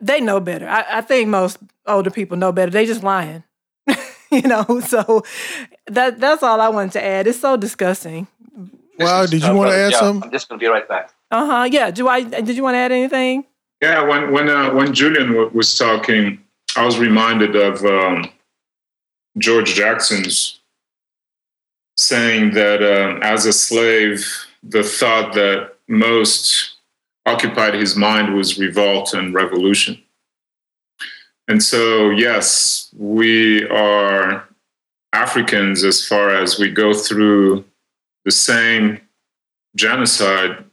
[0.01, 0.67] they know better.
[0.67, 2.71] I, I think most older people know better.
[2.71, 3.43] They just lying.
[4.31, 5.23] you know, so
[5.87, 7.27] that that's all I wanted to add.
[7.27, 8.27] It's so disgusting.
[8.97, 10.23] Well, did you want to add yeah, something?
[10.23, 11.13] I'm just going to be right back.
[11.31, 11.69] Uh huh.
[11.71, 11.91] Yeah.
[11.91, 12.23] Do I?
[12.23, 13.45] Did you want to add anything?
[13.81, 14.03] Yeah.
[14.03, 16.43] When when uh, when Julian w- was talking,
[16.75, 18.29] I was reminded of um,
[19.37, 20.58] George Jackson's
[21.99, 24.25] saying that uh, as a slave,
[24.63, 26.77] the thought that most
[27.25, 30.01] occupied his mind was revolt and revolution.
[31.47, 34.47] And so, yes, we are
[35.13, 37.65] Africans as far as we go through
[38.25, 39.01] the same
[39.75, 40.63] genocide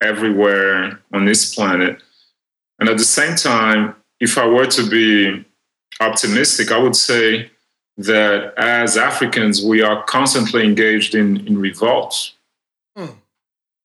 [0.00, 2.00] everywhere on this planet.
[2.78, 5.44] And at the same time, if I were to be
[6.00, 7.50] optimistic, I would say
[7.98, 12.34] that as Africans, we are constantly engaged in, in revolts.
[12.96, 13.06] Hmm.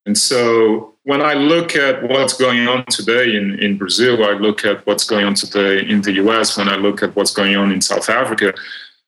[0.06, 4.66] And so when I look at what's going on today in, in Brazil, I look
[4.66, 7.72] at what's going on today in the US, when I look at what's going on
[7.72, 8.54] in South Africa,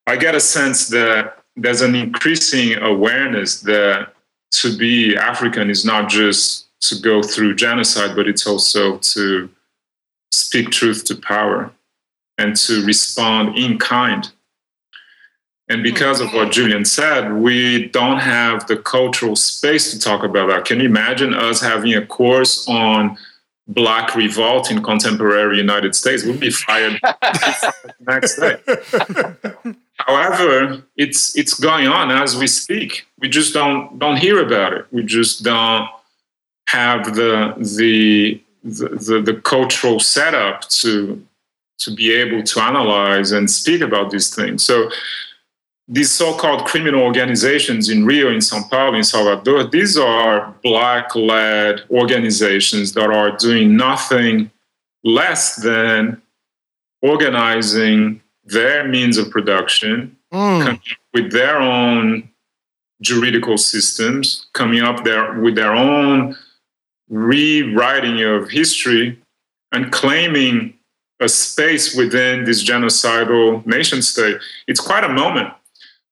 [0.08, 4.14] I get a sense that there's an increasing awareness that
[4.52, 9.50] to be African is not just to go through genocide, but it's also to
[10.32, 11.72] speak truth to power
[12.38, 14.32] and to respond in kind
[15.70, 15.84] and hmm.
[15.84, 20.66] because of what Julian said, we don't have the cultural space to talk about that.
[20.66, 23.18] Can you imagine us having a course on
[23.68, 26.24] black revolt in contemporary United States?
[26.24, 27.00] We'd be fired
[28.00, 28.58] next day.
[29.98, 33.08] However, it's it's going on as we speak.
[33.20, 34.86] We just don't don't hear about it.
[34.92, 35.90] We just don't
[36.68, 41.26] have the the the, the, the cultural setup to
[41.78, 44.64] to be able to analyze and speak about these things.
[44.64, 44.90] So
[45.88, 52.94] these so-called criminal organizations in Rio, in Sao Paulo, in Salvador, these are black-led organizations
[52.94, 54.50] that are doing nothing
[55.04, 56.22] less than
[57.02, 60.80] organizing their means of production, Mm.
[61.14, 62.30] with their own
[63.02, 66.36] juridical systems, coming up there with their own
[67.10, 69.18] rewriting of history,
[69.72, 70.74] and claiming
[71.20, 74.38] a space within this genocidal nation state.
[74.68, 75.54] It's quite a moment.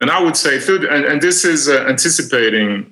[0.04, 2.92] And I would say, through, and, and this is uh, anticipating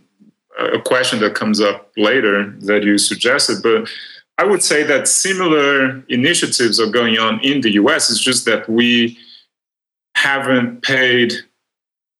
[0.58, 3.90] a question that comes up later that you suggested, but
[4.38, 8.10] I would say that similar initiatives are going on in the US.
[8.10, 9.18] It's just that we
[10.16, 11.34] haven't paid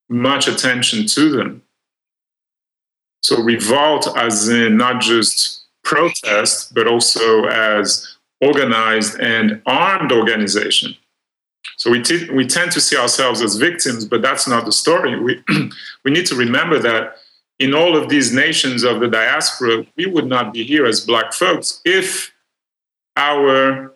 [0.10, 1.62] much attention to them.
[3.24, 10.98] So, revolt, as in not just protest, but also as organized and armed organization.
[11.82, 15.20] So we, t- we tend to see ourselves as victims, but that's not the story.
[15.20, 15.44] We,
[16.06, 17.16] we need to remember that
[17.58, 21.34] in all of these nations of the diaspora, we would not be here as Black
[21.34, 22.32] folks if
[23.18, 23.96] our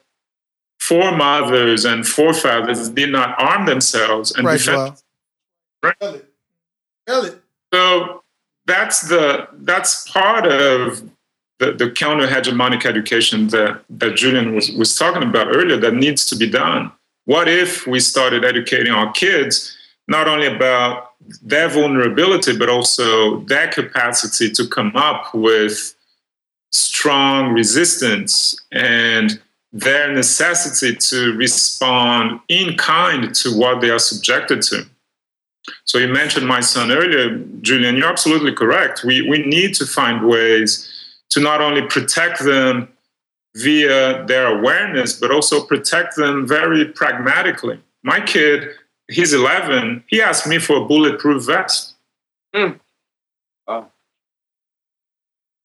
[0.79, 4.77] foremothers and forefathers did not arm themselves and Right, defend.
[4.77, 4.97] Joel.
[5.83, 5.99] Right.
[6.01, 6.29] Tell it.
[7.05, 7.41] Tell it.
[7.71, 8.23] So
[8.65, 11.07] that's the that's part of
[11.59, 16.25] the, the counter hegemonic education that, that Julian was, was talking about earlier that needs
[16.25, 16.91] to be done.
[17.25, 19.75] What if we started educating our kids
[20.07, 21.11] not only about
[21.41, 25.95] their vulnerability, but also their capacity to come up with
[26.71, 29.41] strong resistance and
[29.73, 34.85] their necessity to respond in kind to what they are subjected to.
[35.85, 37.97] So you mentioned my son earlier, Julian.
[37.97, 39.03] You're absolutely correct.
[39.03, 40.87] We we need to find ways
[41.29, 42.87] to not only protect them
[43.55, 47.79] via their awareness, but also protect them very pragmatically.
[48.03, 48.69] My kid,
[49.09, 50.03] he's 11.
[50.07, 51.95] He asked me for a bulletproof vest.
[52.53, 52.73] Hmm.
[53.67, 53.91] Wow.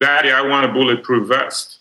[0.00, 1.80] Daddy, I want a bulletproof vest.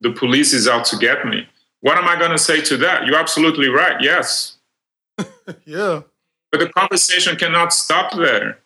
[0.00, 1.46] The police is out to get me.
[1.80, 3.06] What am I going to say to that?
[3.06, 4.00] You're absolutely right.
[4.00, 4.56] Yes.
[5.64, 6.02] Yeah.
[6.52, 8.58] But the conversation cannot stop there.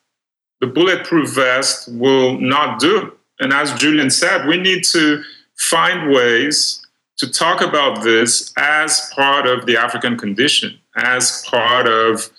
[0.60, 3.12] The bulletproof vest will not do.
[3.40, 5.22] And as Julian said, we need to
[5.56, 6.84] find ways
[7.16, 12.30] to talk about this as part of the African condition, as part of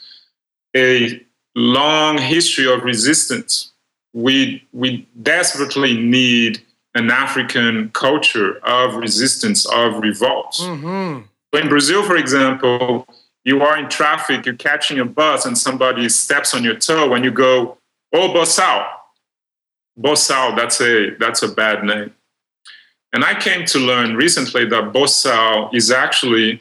[0.75, 1.23] a
[1.55, 3.71] long history of resistance.
[4.13, 6.61] We, we desperately need
[6.93, 10.53] an African culture of resistance, of revolt.
[10.53, 11.57] Mm-hmm.
[11.57, 13.05] In Brazil, for example,
[13.43, 17.23] you are in traffic, you're catching a bus, and somebody steps on your toe, and
[17.23, 17.77] you go,
[18.11, 18.87] "Oh, boçal,
[19.99, 22.13] boçal." That's a that's a bad name.
[23.15, 26.59] And I came to learn recently that boçal is actually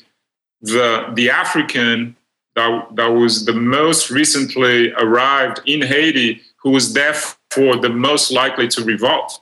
[0.62, 2.14] the the African
[2.54, 8.68] that, that was the most recently arrived in Haiti, who was therefore the most likely
[8.68, 9.40] to revolt.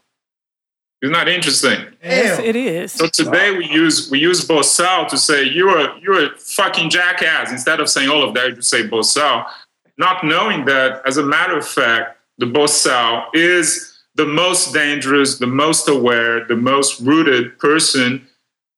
[1.02, 1.80] Isn't that interesting?
[2.02, 2.92] Yes, it is.
[2.92, 7.52] So today we use we use boçal to say you're a you're a fucking jackass
[7.52, 8.56] instead of saying all of that.
[8.56, 9.44] You say boçal,
[9.98, 15.46] not knowing that as a matter of fact, the boçal is the most dangerous, the
[15.46, 18.26] most aware, the most rooted person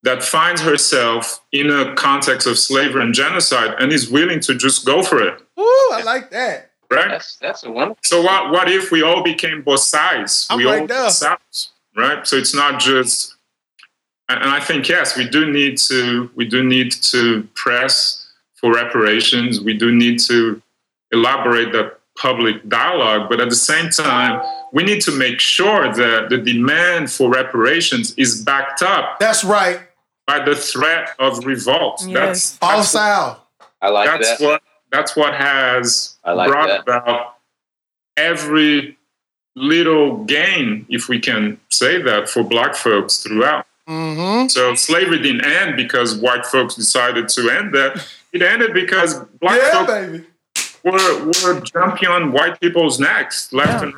[0.03, 4.85] that finds herself in a context of slavery and genocide and is willing to just
[4.85, 5.41] go for it.
[5.59, 6.71] Ooh, I like that.
[6.91, 7.09] Right?
[7.09, 7.99] That's that's a wonderful.
[8.05, 10.47] So what what if we all became boçais?
[10.51, 11.07] I'm We right all there.
[11.07, 12.27] boçais, right?
[12.27, 13.35] So it's not just
[14.29, 18.73] and and I think yes, we do need to we do need to press for
[18.75, 19.61] reparations.
[19.61, 20.63] We do need to
[21.11, 24.41] elaborate that public dialogue, but at the same time,
[24.73, 29.81] we need to make sure that the demand for reparations is backed up That's right.
[30.27, 32.05] by the threat of revolt.
[32.07, 32.15] Yes.
[32.53, 33.47] That's All that's, Sal.
[33.83, 34.45] I like that's that.
[34.45, 36.81] what that's what has like brought that.
[36.83, 37.35] about
[38.17, 38.97] every
[39.57, 43.67] little gain, if we can say that, for black folks throughout.
[43.89, 44.49] Mm-hmm.
[44.49, 48.07] So slavery didn't end because white folks decided to end that.
[48.33, 50.27] It ended because black Yeah, folks baby.
[50.85, 53.83] Were, were jumping on white people's necks left Yeah.
[53.83, 53.95] and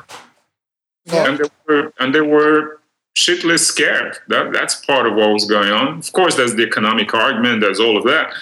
[1.05, 1.27] Yeah.
[1.27, 2.79] and they were and they were
[3.17, 4.17] shitless scared.
[4.27, 5.99] That that's part of what was going on.
[5.99, 7.61] Of course, there's the economic argument.
[7.61, 8.33] There's all of that,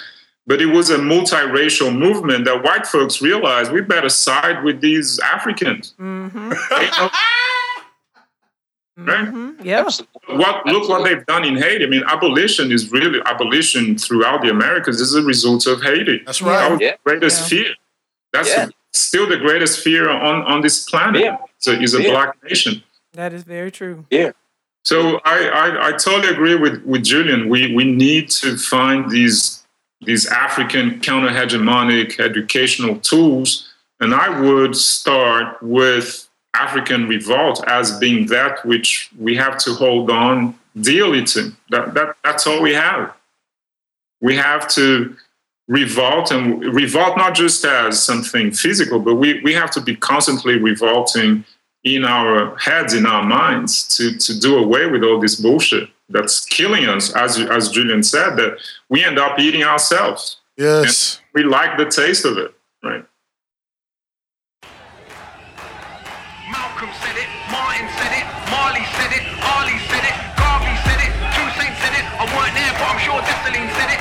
[0.46, 5.18] but it was a multiracial movement that white folks realized we better side with these
[5.20, 5.94] Africans.
[6.00, 6.52] Mm-hmm.
[8.98, 9.26] Right?
[9.28, 9.62] Mm-hmm.
[9.66, 9.80] Yeah.
[9.80, 10.36] Absolutely.
[10.38, 11.84] what look what they've done in Haiti.
[11.84, 16.22] I mean, abolition is really abolition throughout the Americas is a result of Haiti.
[16.24, 16.70] That's That right.
[16.70, 16.94] was Yeah.
[17.04, 17.48] greatest Yeah.
[17.64, 17.74] fear.
[18.36, 18.68] That's Yeah.
[18.92, 21.22] still the greatest fear on, on this planet.
[21.22, 21.36] Yeah.
[21.56, 22.10] It's a, is a Yeah.
[22.10, 22.82] black nation.
[23.12, 24.04] That is very true.
[24.10, 24.32] Yeah.
[24.84, 27.48] So I, I, I totally agree with, with Julian.
[27.48, 29.64] We we need to find these
[30.02, 33.48] these African counter hegemonic educational tools,
[34.00, 40.10] and I would start with African revolt as being that which we have to hold
[40.10, 41.52] on dearly to.
[41.70, 43.12] That, that that's all we have.
[44.20, 45.16] We have to
[45.68, 50.58] revolt and revolt not just as something physical, but we, we have to be constantly
[50.58, 51.44] revolting
[51.82, 56.44] in our heads, in our minds, to, to do away with all this bullshit that's
[56.44, 58.58] killing us, as, as Julian said, that
[58.88, 60.38] we end up eating ourselves.
[60.56, 61.20] Yes.
[61.34, 63.04] And we like the taste of it, right?
[66.50, 71.12] Malcolm said it, Martin said it, Marley said it, Ali said it, Garvey said it,
[71.34, 72.06] Toussaint said it.
[72.18, 73.95] I weren't there, but I'm sure Dessalines said it.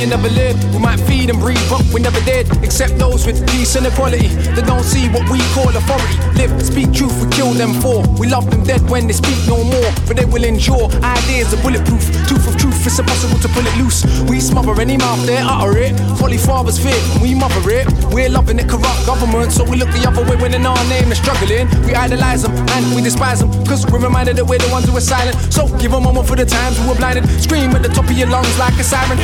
[0.00, 0.56] You never live.
[0.74, 2.46] We might feed and breathe, but we never did.
[2.62, 6.16] Except those with peace and equality that don't see what we call authority.
[6.36, 8.02] Live, speak truth, we kill them for.
[8.18, 10.90] We love them dead when they speak no more, but they will endure.
[11.02, 12.15] Ideas are bulletproof.
[12.26, 14.04] Tooth of truth, it's impossible to pull it loose.
[14.28, 15.94] We smother any mouth there, utter it.
[16.18, 17.86] Folly fathers fear, we mother it.
[18.12, 21.12] We're loving it, corrupt government, so we look the other way when in our name
[21.12, 21.68] is struggling.
[21.86, 24.96] We idolize them and we despise them, cause we're reminded that we're the ones who
[24.96, 25.36] are silent.
[25.52, 27.28] So give a moment for the times we were blinded.
[27.40, 29.18] Scream at the top of your lungs like a siren.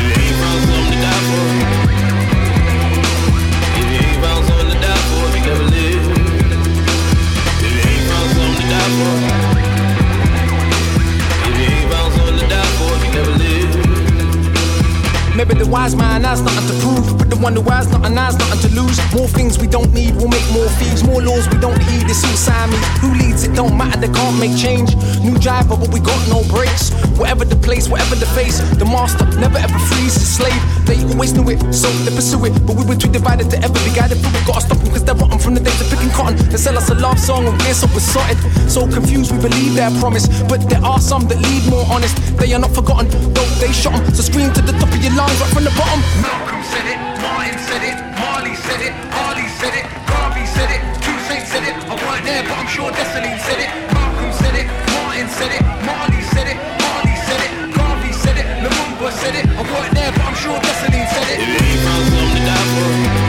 [15.44, 18.60] Maybe the wise man has nothing to prove, the one who has nothing has nothing
[18.60, 19.00] to lose.
[19.16, 21.00] More things we don't need we'll make more thieves.
[21.02, 22.76] More laws we don't heed, it's suicide me.
[23.00, 24.92] Who leads it don't matter, they can't make change.
[25.24, 26.92] New driver, but we got no brakes.
[27.16, 30.60] Whatever the place, whatever the face, the master never ever frees his slave.
[30.84, 32.52] They always knew it, so they pursue it.
[32.66, 35.04] But we were too divided to ever be guided through we gotta stop them cause
[35.04, 36.36] they're rotten from the days of picking cotton.
[36.52, 38.36] They sell us a love song and we're so besotted.
[38.68, 40.28] So confused, we believe their promise.
[40.52, 42.12] But there are some that lead more honest.
[42.36, 44.04] They are not forgotten, though they shot 'em.
[44.12, 46.51] So scream to the top of your lungs, right from the bottom.
[46.72, 51.46] Said it, Martin said it, Marley said it, Ali said it, Garvey said it, Toussaint
[51.46, 51.76] said it.
[51.84, 53.68] I weren't there, but I'm sure Dessalines said it.
[53.92, 54.66] Malcolm said it,
[54.96, 59.46] Martin said it, Marley said it, Ali said it, Garvey said it, Lumumba said it.
[59.52, 61.44] I weren't there, but I'm sure Dessalines said it.
[61.44, 63.21] for,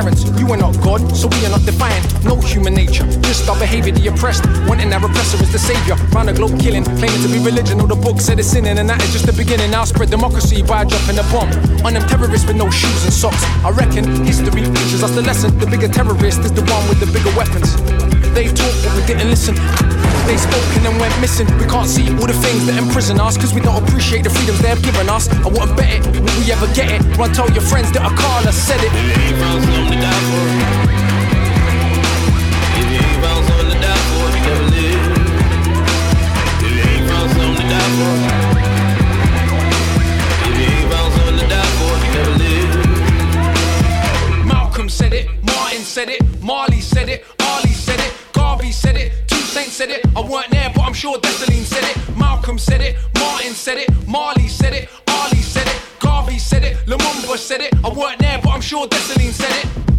[0.00, 0.24] tyrants.
[0.38, 2.24] You are not God, so we are not defiant.
[2.24, 4.44] No human nature, just our behavior, the oppressed.
[4.68, 5.96] Wanting our oppressor is the savior.
[6.12, 7.80] Round the globe killing, claiming to be religion.
[7.80, 9.74] All the book said it's sinning, and that is just the beginning.
[9.74, 11.50] I'll spread democracy by dropping a bomb
[11.84, 13.42] on them terrorists with no shoes and socks.
[13.64, 15.58] I reckon history teaches us the lesson.
[15.58, 17.76] The bigger terrorist is the one with the bigger weapons.
[18.34, 19.99] They talk, but we didn't listen.
[20.26, 21.46] They spoke and then went missing.
[21.58, 24.60] We can't see all the things that imprison us, cause we don't appreciate the freedoms
[24.60, 25.28] they've given us.
[25.28, 27.02] I wouldn't bet it, will we ever get it?
[27.18, 28.92] Run tell your friends that Akala said it.
[28.94, 30.44] If you ain't found something to die for,
[32.78, 35.02] if you ain't found something to die for, you never live.
[36.62, 38.14] If you ain't found something to die for,
[40.46, 42.70] if you ain't found something to die for, you never live.
[44.46, 49.12] Malcolm said it, Martin said it, Marley said it, Ali said it, Garvey said it,
[49.50, 50.06] Toussaint said it.
[50.16, 52.16] I weren't there, but I'm sure said it.
[52.16, 56.76] Malcolm said it, Martin said it, Marley said it, Ali said it, Garvey said it,
[56.86, 57.74] Lumumba said it.
[57.84, 59.90] I weren't there, but I'm sure said it.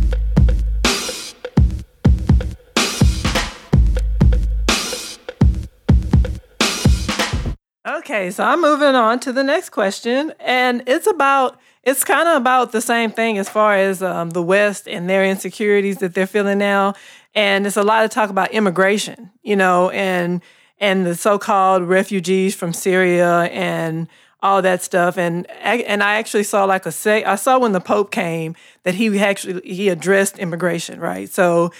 [7.86, 12.38] Okay, so I'm moving on to the next question, and it's about it's kind of
[12.38, 16.28] about the same thing as far as um, the West and their insecurities that they're
[16.28, 16.94] feeling now,
[17.34, 20.42] and it's a lot of talk about immigration, you know, and
[20.78, 24.08] and the so-called refugees from Syria and
[24.44, 27.80] all that stuff, and and I actually saw like a say I saw when the
[27.80, 31.30] Pope came that he actually he addressed immigration, right?
[31.30, 31.72] So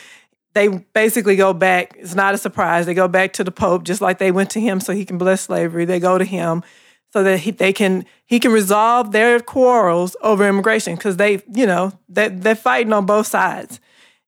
[0.54, 1.96] they basically go back.
[1.98, 2.86] It's not a surprise.
[2.86, 5.18] They go back to the Pope, just like they went to him so he can
[5.18, 5.86] bless slavery.
[5.86, 6.64] They go to him
[7.12, 11.66] so that he, they can he can resolve their quarrels over immigration because they, you
[11.66, 13.80] know, they, they're fighting on both sides.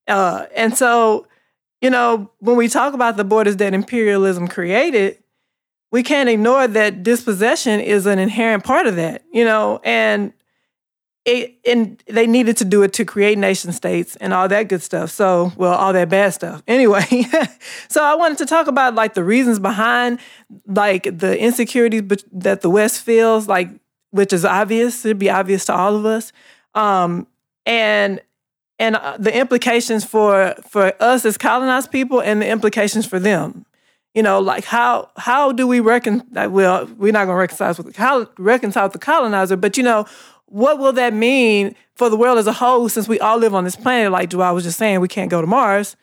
[0.06, 1.26] Uh, and so,
[1.80, 5.18] you know, when we talk about the borders that imperialism created,
[5.90, 10.32] we can't ignore that dispossession is an inherent part of that, you know, and
[11.24, 14.82] it, and they needed to do it to create nation states and all that good
[14.82, 15.10] stuff.
[15.10, 16.62] So, well, all that bad stuff.
[16.68, 17.04] Anyway,
[17.88, 20.18] so I wanted to talk about like the reasons behind
[20.66, 23.70] like the insecurities that the West feels like,
[24.10, 25.04] which is obvious.
[25.04, 26.32] It'd be obvious to all of us,
[26.74, 27.26] um,
[27.64, 28.20] and
[28.78, 33.66] and uh, the implications for for us as colonized people and the implications for them.
[34.14, 36.22] You know, like how how do we reckon?
[36.32, 40.06] Well, we're not going to reconcile with the, reconcile with the colonizer, but you know
[40.46, 43.64] what will that mean for the world as a whole since we all live on
[43.64, 45.96] this planet like Joao was just saying we can't go to Mars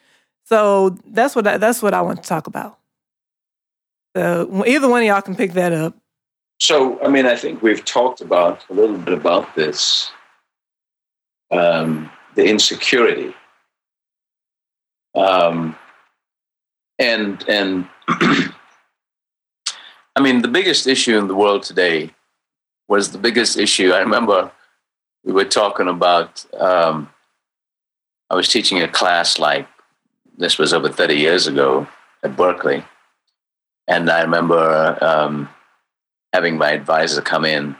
[0.44, 2.78] so that's what I, that's what I want to talk about
[4.16, 5.96] so either one of y'all can pick that up
[6.60, 10.12] so I mean I think we've talked about a little bit about this
[11.52, 13.34] um, the insecurity
[15.16, 15.76] um,
[17.00, 18.54] and and I
[20.22, 22.12] mean the biggest issue in the world today
[22.88, 23.92] was the biggest issue.
[23.92, 24.52] I remember
[25.24, 27.10] we were talking about, um,
[28.30, 29.68] I was teaching a class like
[30.38, 31.88] this was over 30 years ago
[32.24, 32.84] at Berkeley.
[33.88, 35.50] And I remember um,
[36.34, 37.76] having my advisor come in.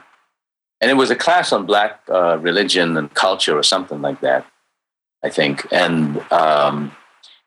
[0.82, 4.44] And it was a class on Black uh, religion and culture or something like that,
[5.22, 5.66] I think.
[5.70, 6.94] And, um,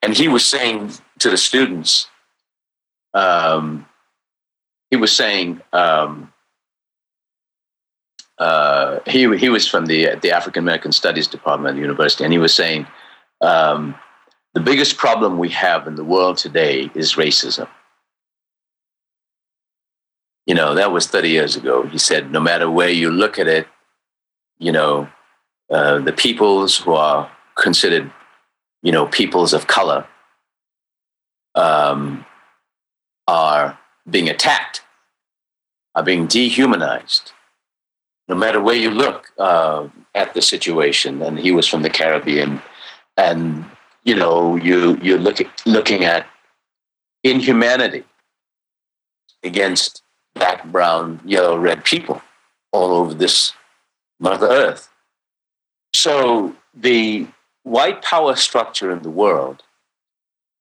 [0.02, 2.08] and he was saying to the students,
[3.14, 3.86] um,
[4.90, 6.32] he was saying, um,
[8.38, 12.34] uh, he he was from the the African American Studies Department at the university, and
[12.34, 12.86] he was saying
[13.40, 13.96] um,
[14.54, 17.68] the biggest problem we have in the world today is racism.
[20.46, 21.84] You know, that was 30 years ago.
[21.88, 23.68] He said, no matter where you look at it,
[24.60, 25.10] you know,
[25.72, 28.12] uh, the peoples who are considered,
[28.84, 30.08] you know, peoples of color
[31.56, 32.26] um,
[33.28, 33.78] are
[34.10, 34.84] being attacked,
[35.96, 37.32] are being dehumanized
[38.28, 41.22] no matter where you look uh, at the situation.
[41.22, 42.62] And he was from the Caribbean,
[43.18, 43.66] and
[44.04, 46.28] you know, you you look looking at
[47.24, 48.04] inhumanity
[49.44, 50.02] against
[50.36, 52.22] black, brown, yellow, red people
[52.72, 53.54] all over this
[54.20, 54.90] Mother Earth.
[55.94, 57.28] So the
[57.64, 59.64] white power structure in the world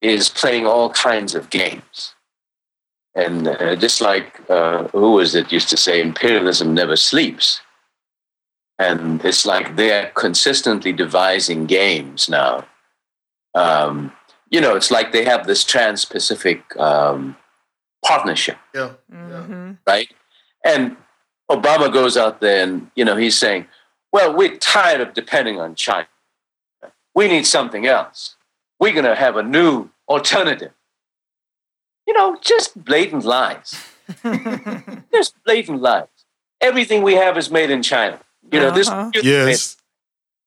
[0.01, 2.15] is playing all kinds of games.
[3.15, 7.61] And uh, just like uh, who was it used to say, imperialism never sleeps.
[8.77, 12.65] And it's like they're consistently devising games now.
[13.53, 14.11] Um,
[14.49, 17.37] you know, it's like they have this trans Pacific um,
[18.05, 18.57] partnership.
[18.73, 18.91] Yeah.
[19.11, 19.71] Mm-hmm.
[19.87, 20.09] Right?
[20.63, 20.97] And
[21.49, 23.67] Obama goes out there and, you know, he's saying,
[24.11, 26.07] well, we're tired of depending on China.
[27.13, 28.35] We need something else.
[28.79, 30.71] We're going to have a new alternative
[32.07, 33.83] you know, just blatant lies.
[35.13, 36.07] just blatant lies.
[36.61, 38.19] Everything we have is made in China.
[38.51, 39.09] You know, uh-huh.
[39.13, 39.77] this yes.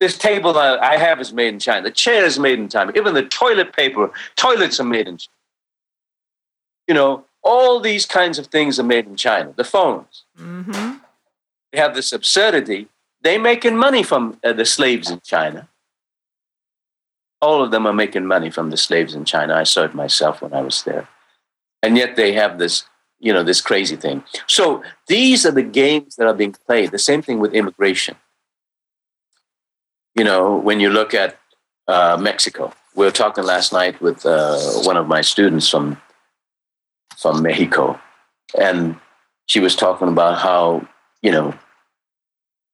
[0.01, 1.83] this table I have is made in China.
[1.83, 2.93] The chair is made in China.
[2.95, 5.35] Even the toilet paper, toilets are made in China.
[6.87, 9.53] You know, all these kinds of things are made in China.
[9.57, 10.25] The phones.
[10.39, 10.99] Mm-hmm.
[11.73, 12.89] They have this absurdity.
[13.23, 15.69] They're making money from uh, the slaves in China.
[17.41, 19.55] All of them are making money from the slaves in China.
[19.55, 21.09] I saw it myself when I was there
[21.83, 22.85] and yet they have this
[23.21, 26.99] you know this crazy thing so these are the games that are being played the
[26.99, 28.17] same thing with immigration
[30.15, 31.39] you know when you look at
[31.89, 36.01] uh, mexico we were talking last night with uh, one of my students from
[37.21, 37.99] from mexico
[38.59, 38.97] and
[39.47, 40.87] she was talking about how
[41.23, 41.55] you know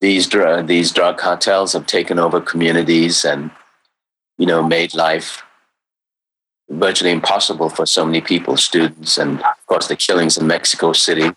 [0.01, 3.51] these dr- these drug cartels have taken over communities and
[4.39, 5.43] you know made life
[6.69, 11.31] virtually impossible for so many people, students, and of course the killings in Mexico City.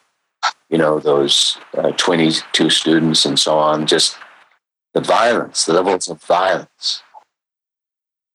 [0.69, 3.87] You know those uh, 22 students and so on.
[3.87, 4.17] Just
[4.93, 7.01] the violence, the levels of violence,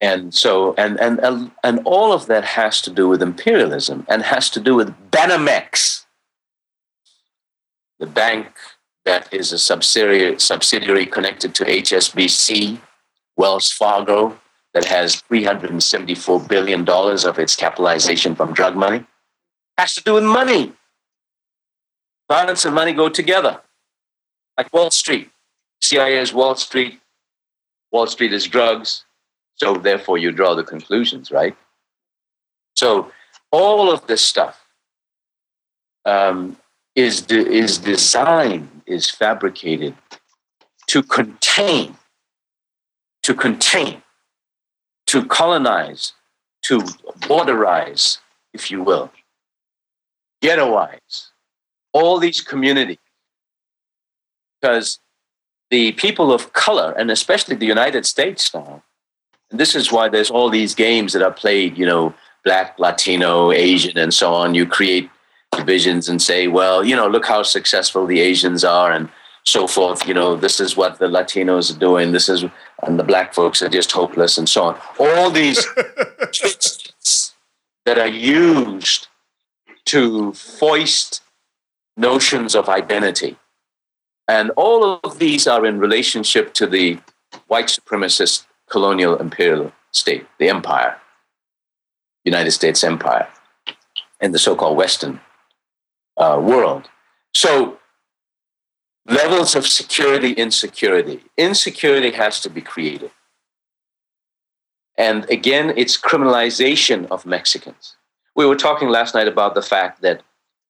[0.03, 4.51] and so and and and all of that has to do with imperialism and has
[4.51, 6.05] to do with Banamex,
[7.99, 8.49] the bank
[9.07, 12.79] that is a subsidiary subsidiary connected to HSBC,
[13.37, 14.39] Wells Fargo,
[14.75, 19.07] that has $374 billion of its capitalization from drug money
[19.79, 20.73] has to do with money.
[22.29, 23.61] Violence and money go together,
[24.57, 25.31] like Wall Street.
[25.81, 27.01] CIA is Wall Street,
[27.91, 29.05] Wall Street is drugs.
[29.63, 31.57] So, therefore, you draw the conclusions, right?
[32.75, 33.13] So,
[33.51, 34.65] all of this stuff
[36.05, 36.57] um,
[36.97, 39.95] is, de- is designed, is fabricated
[40.89, 41.97] to contain,
[43.23, 44.03] to contain
[45.13, 46.15] to colonize,
[46.63, 46.79] to
[47.29, 48.17] borderize,
[48.55, 49.13] if you will,
[50.43, 51.29] ghettoize
[51.93, 52.97] all these communities.
[54.59, 55.01] Because
[55.71, 58.83] the people of color, and especially the United States now,
[59.53, 63.97] this is why there's all these games that are played, you know, black, Latino, Asian,
[63.99, 64.55] and so on.
[64.55, 65.11] You create
[65.53, 69.09] divisions and say, well, you know, look how successful the Asians are and
[69.45, 70.07] so forth.
[70.07, 72.13] You know, this is what the Latinos are doing.
[72.13, 72.45] This is,
[72.83, 74.81] and the black folks are just hopeless and so on.
[74.99, 75.65] All these
[77.85, 79.09] that are used
[79.87, 81.21] to foist
[81.97, 83.37] notions of identity.
[84.29, 86.99] And all of these are in relationship to the
[87.49, 90.97] white supremacist colonial imperial state, the empire,
[92.25, 93.29] United States empire,
[94.19, 95.21] and the so called Western
[96.17, 96.89] uh, world.
[97.35, 97.79] So,
[99.07, 101.23] levels of security, insecurity.
[101.37, 103.11] Insecurity has to be created.
[104.97, 107.97] And again, it's criminalization of Mexicans.
[108.35, 110.23] We were talking last night about the fact that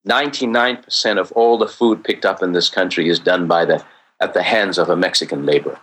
[0.08, 3.84] 99% of all the food picked up in this country is done by the,
[4.18, 5.78] at the hands of a Mexican laborer.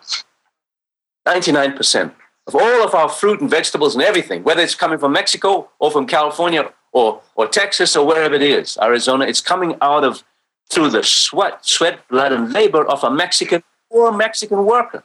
[1.27, 2.13] 99%
[2.47, 5.91] of all of our fruit and vegetables and everything, whether it's coming from Mexico or
[5.91, 10.23] from California or, or Texas or wherever it is, Arizona, it's coming out of
[10.69, 15.03] through the sweat, sweat, blood, and labor of a Mexican or Mexican worker.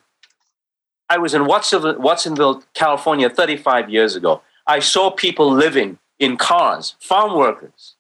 [1.09, 4.43] I was in Watsonville, Watsonville, California 35 years ago.
[4.67, 7.95] I saw people living in cars, farm workers,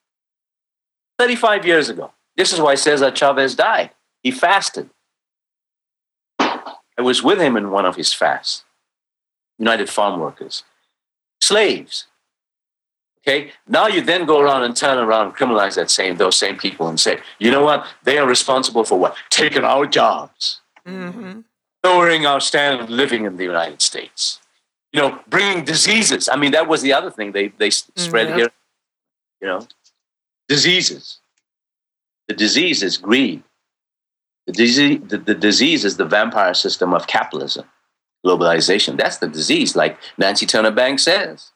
[1.18, 2.12] 35 years ago.
[2.36, 3.90] This is why Cesar Chavez died.
[4.22, 4.90] He fasted.
[6.98, 8.64] I was with him in one of his fasts.
[9.58, 10.64] United Farm Workers.
[11.40, 12.06] Slaves.
[13.26, 13.52] Okay.
[13.66, 16.88] Now you then go around and turn around and criminalize that same those same people
[16.88, 17.86] and say, you know what?
[18.04, 19.16] They are responsible for what?
[19.30, 21.40] Taking our jobs, Mm-hmm.
[21.82, 24.40] lowering our standard of living in the United States.
[24.92, 26.28] You know, bringing diseases.
[26.28, 28.36] I mean, that was the other thing they they s- spread Yep.
[28.38, 28.50] here.
[29.40, 29.66] You know,
[30.48, 31.18] diseases.
[32.28, 33.42] The disease is greed.
[34.46, 37.64] The disease, the, the disease is the vampire system of capitalism,
[38.24, 38.96] globalization.
[38.96, 41.50] That's the disease, like Nancy Turner Banks says.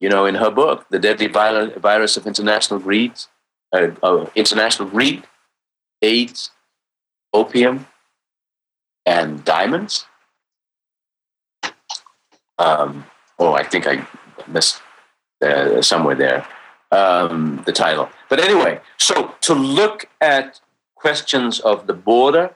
[0.00, 3.12] You know, in her book, The Deadly Virus of International Greed,
[3.72, 5.24] uh, uh, International Greed,
[6.02, 6.50] AIDS,
[7.32, 7.86] Opium,
[9.06, 10.04] and Diamonds.
[12.58, 13.06] Um,
[13.38, 14.06] oh, I think I
[14.46, 14.82] missed
[15.42, 16.46] uh, somewhere there
[16.90, 18.10] um, the title.
[18.28, 20.60] But anyway, so to look at
[20.96, 22.54] questions of the border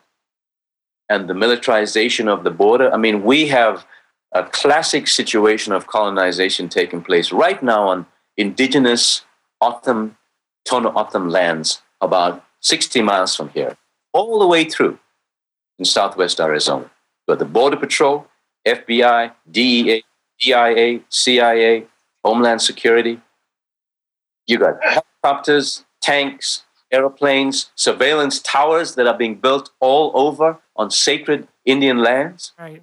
[1.09, 3.86] and the militarization of the border, I mean, we have
[4.32, 9.24] a classic situation of colonization taking place right now on indigenous
[9.61, 10.16] O'odham,
[10.66, 13.76] Tohono O'odham lands about 60 miles from here,
[14.12, 14.99] all the way through
[15.78, 16.91] in southwest Arizona.
[17.26, 18.26] But the Border Patrol,
[18.66, 20.05] FBI, DEA,
[20.41, 21.86] DIA, CIA,
[22.24, 23.20] Homeland Security,
[24.47, 31.49] you got helicopters, tanks, airplanes, surveillance towers that are being built all over on sacred
[31.64, 32.82] Indian lands, Right.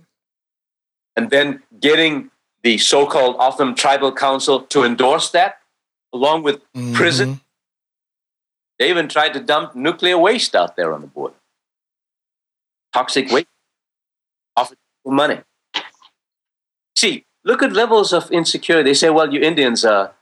[1.15, 2.31] and then getting
[2.63, 5.59] the so-called O'odham Tribal Council to endorse that,
[6.13, 6.93] along with mm-hmm.
[6.93, 7.41] prison.
[8.79, 11.35] They even tried to dump nuclear waste out there on the border.
[12.93, 13.47] Toxic waste.
[14.55, 15.39] Offered people money.
[16.95, 18.89] See, look at levels of insecurity.
[18.89, 20.13] They say, well, you Indians are,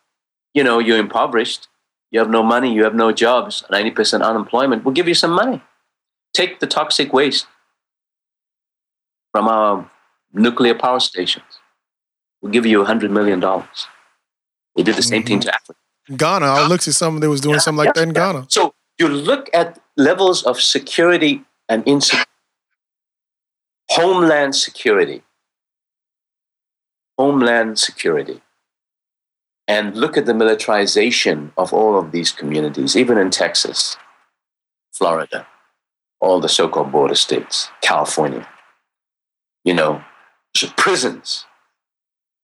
[0.53, 1.67] you know, you're impoverished.
[2.11, 2.73] You have no money.
[2.73, 3.63] You have no jobs.
[3.71, 4.85] 90% unemployment.
[4.85, 5.61] We'll give you some money.
[6.33, 7.47] Take the toxic waste
[9.31, 9.89] from our
[10.33, 11.59] nuclear power stations.
[12.41, 13.39] We'll give you $100 million.
[14.75, 15.55] They did the same thing to mm-hmm.
[15.55, 15.79] Africa.
[16.15, 17.19] Ghana, I looked at some.
[17.19, 18.33] that was doing something like that in Yeah.
[18.33, 18.45] Ghana.
[18.49, 22.29] So you look at levels of security and insecurity,
[23.89, 25.23] homeland security,
[27.17, 28.41] homeland security,
[29.67, 33.97] and look at the militarization of all of these communities, even in Texas,
[34.93, 35.47] Florida,
[36.19, 38.47] all the so-called border states, California.
[39.63, 40.03] You know,
[40.55, 41.45] so prisons,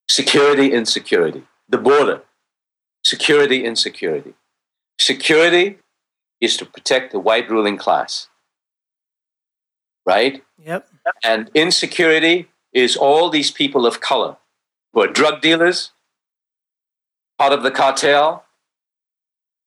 [0.10, 2.24] security, insecurity, the border,
[3.04, 4.34] security, insecurity.
[5.00, 5.78] Security
[6.42, 8.28] is to protect the white ruling class,
[10.06, 10.44] right?
[10.58, 10.88] Yep.
[11.24, 14.38] And insecurity is all these people of color
[14.94, 15.92] who are drug dealers,
[17.42, 18.46] part of the cartel,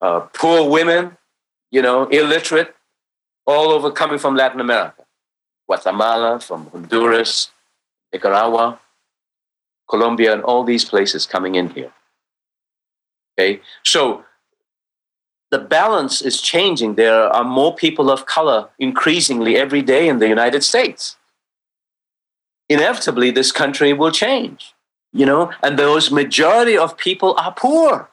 [0.01, 1.16] uh, poor women,
[1.72, 2.72] you know, illiterate,
[3.47, 5.03] all over coming from Latin America,
[5.66, 7.51] Guatemala, from Honduras,
[8.12, 8.79] Nicaragua,
[9.91, 11.93] Colombia, and all these places coming in here.
[13.33, 14.25] Okay, so
[15.51, 16.95] the balance is changing.
[16.95, 21.16] There are more people of color increasingly every day in the United States.
[22.68, 24.74] Inevitably, this country will change,
[25.14, 28.10] you know, and those majority of people are poor.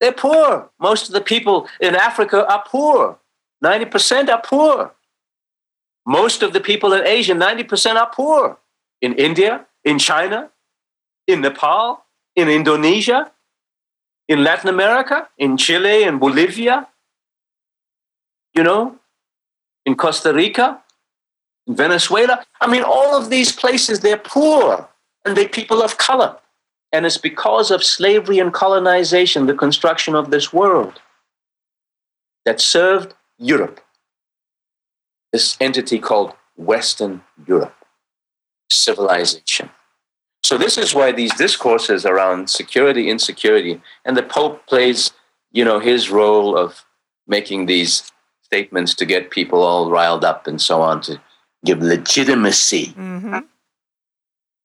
[0.00, 0.70] They're poor.
[0.80, 3.18] Most of the people in Africa are poor.
[3.62, 4.94] 90% are poor.
[6.06, 8.58] Most of the people in Asia, 90% are poor.
[9.02, 10.50] In India, in China,
[11.26, 12.02] in Nepal,
[12.34, 13.30] in Indonesia,
[14.26, 16.88] in Latin America, in Chile, in Bolivia,
[18.54, 18.96] you know,
[19.84, 20.80] in Costa Rica,
[21.66, 22.42] in Venezuela.
[22.58, 24.88] I mean, all of these places, they're poor
[25.24, 26.36] and they're people of color.
[26.92, 31.00] And it's because of slavery and colonization, the construction of this world,
[32.44, 33.80] that served Europe,
[35.32, 37.74] this entity called Western Europe,
[38.70, 39.70] civilization.
[40.42, 45.12] So this is why these discourses around security, insecurity, and the Pope plays,
[45.52, 46.84] you know, his role of
[47.28, 48.10] making these
[48.42, 51.20] statements to get people all riled up and so on to
[51.64, 53.38] give legitimacy Mm-hmm.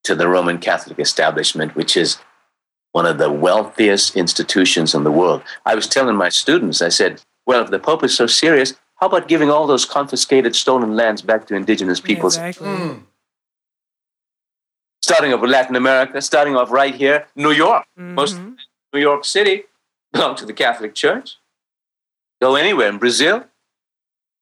[0.06, 2.18] To the Roman Catholic establishment, which is
[2.94, 5.42] one of the wealthiest institutions in the world.
[5.66, 9.08] I was telling my students, I said, well, if the Pope is so serious, how
[9.08, 12.38] about giving all those confiscated stolen lands back to indigenous peoples?
[12.38, 13.02] Exactly.
[15.02, 17.86] Starting off with Latin America, starting off right here, New York.
[17.96, 18.58] Most Mhm.
[18.94, 19.64] New York City
[20.14, 21.38] belong to the Catholic Church.
[22.42, 23.46] Go anywhere in Brazil.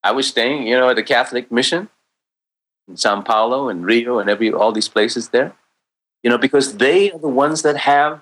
[0.04, 1.90] I was staying, you know, at the Catholic mission
[2.88, 5.54] in Sao Paulo and Rio and every all these places there.
[6.24, 8.22] You know, because they are the ones that have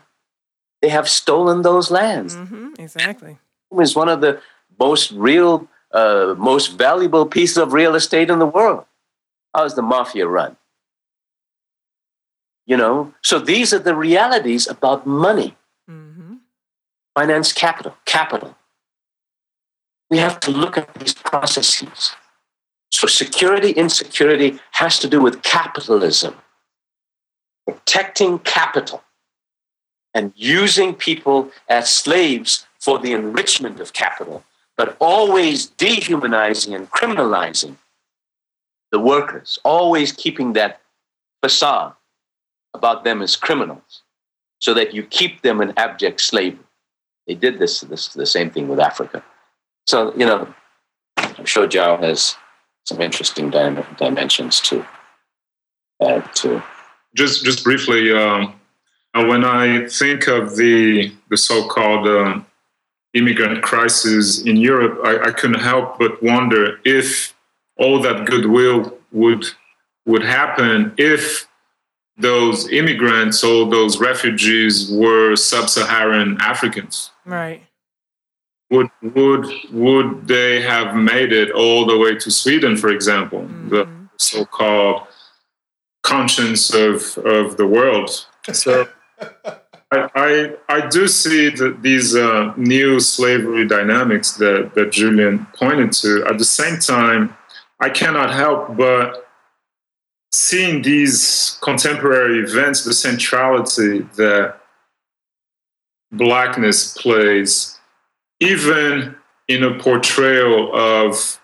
[0.81, 2.35] they have stolen those lands.
[2.35, 2.79] Mhm.
[2.79, 3.37] Exactly.
[3.79, 4.41] Is one of the
[4.79, 8.85] most real, uh, most valuable pieces of real estate in the world.
[9.53, 10.57] How's the mafia run?
[12.65, 15.55] You know, so these are the realities about money
[15.87, 16.35] hmm
[17.13, 18.55] finance capital, capital.
[20.09, 22.15] We have to look at these processes.
[23.01, 26.35] So security, insecurity has to do with capitalism,
[27.65, 29.01] protecting capital
[30.13, 34.43] and using people as slaves for the enrichment of capital,
[34.77, 37.77] but always dehumanizing and criminalizing
[38.91, 40.79] the workers, always keeping that
[41.41, 41.93] facade
[42.75, 44.03] about them as criminals
[44.59, 46.67] so that you keep them in abject slavery.
[47.25, 49.23] They did this, this the same thing with Africa.
[49.87, 50.53] So, you know,
[51.17, 52.35] I'm sure Joao has
[52.85, 54.85] some interesting dim- dimensions to
[56.01, 56.61] add to.
[57.15, 58.55] just just briefly, um,
[59.13, 62.45] uh, when I think of the the so-called um,
[63.13, 67.33] immigrant crisis in Europe, I, I couldn't help but wonder if
[67.77, 69.45] all that goodwill would
[70.05, 71.47] would happen if
[72.17, 77.11] those immigrants or those refugees were sub-Saharan Africans.
[77.25, 77.63] Right.
[78.71, 83.83] Would would would they have made it all the way to Sweden, for example, the
[83.85, 84.09] Mhm.
[84.17, 85.07] so-called
[86.03, 88.09] conscience of of the world?
[88.53, 88.87] So
[89.91, 90.31] I I,
[90.69, 96.25] I do see that these uh, new slavery dynamics that that Julian pointed to.
[96.25, 97.35] At the same time,
[97.81, 99.27] I cannot help but
[100.31, 104.55] seeing these contemporary events, the centrality that
[106.13, 107.77] blackness plays,
[108.41, 109.15] even
[109.47, 111.39] in a portrayal of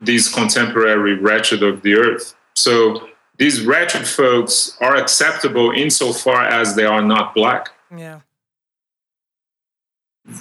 [0.00, 2.34] these contemporary wretched of the earth.
[2.54, 7.70] So these wretched folks are acceptable insofar as they are not black.
[7.94, 8.20] Yeah.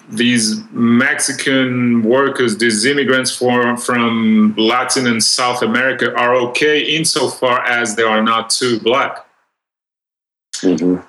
[0.10, 7.96] These Mexican workers, these immigrants from, from Latin and South America are okay insofar as
[7.96, 9.26] they are not too black.
[10.56, 11.02] Mm-hmm.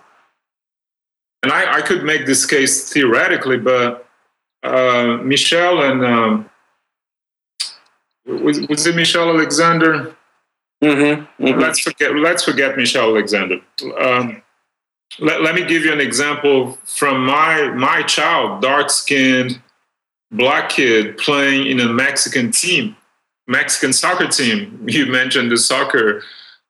[1.45, 4.06] and I, I could make this case theoretically, but
[4.67, 6.51] uh, Michelle and um,
[8.27, 10.15] was, was it Michelle Alexander?
[10.83, 11.27] Mhm.
[11.41, 11.61] Mhm.
[11.61, 12.15] Let's forget.
[12.15, 13.61] Let's forget Michelle Alexander.
[13.99, 14.43] Um,
[15.19, 19.61] let, let me give you an example from my my child, dark skinned
[20.31, 22.97] black kid playing in a Mexican team,
[23.47, 24.85] Mexican soccer team.
[24.87, 26.23] You mentioned the soccer,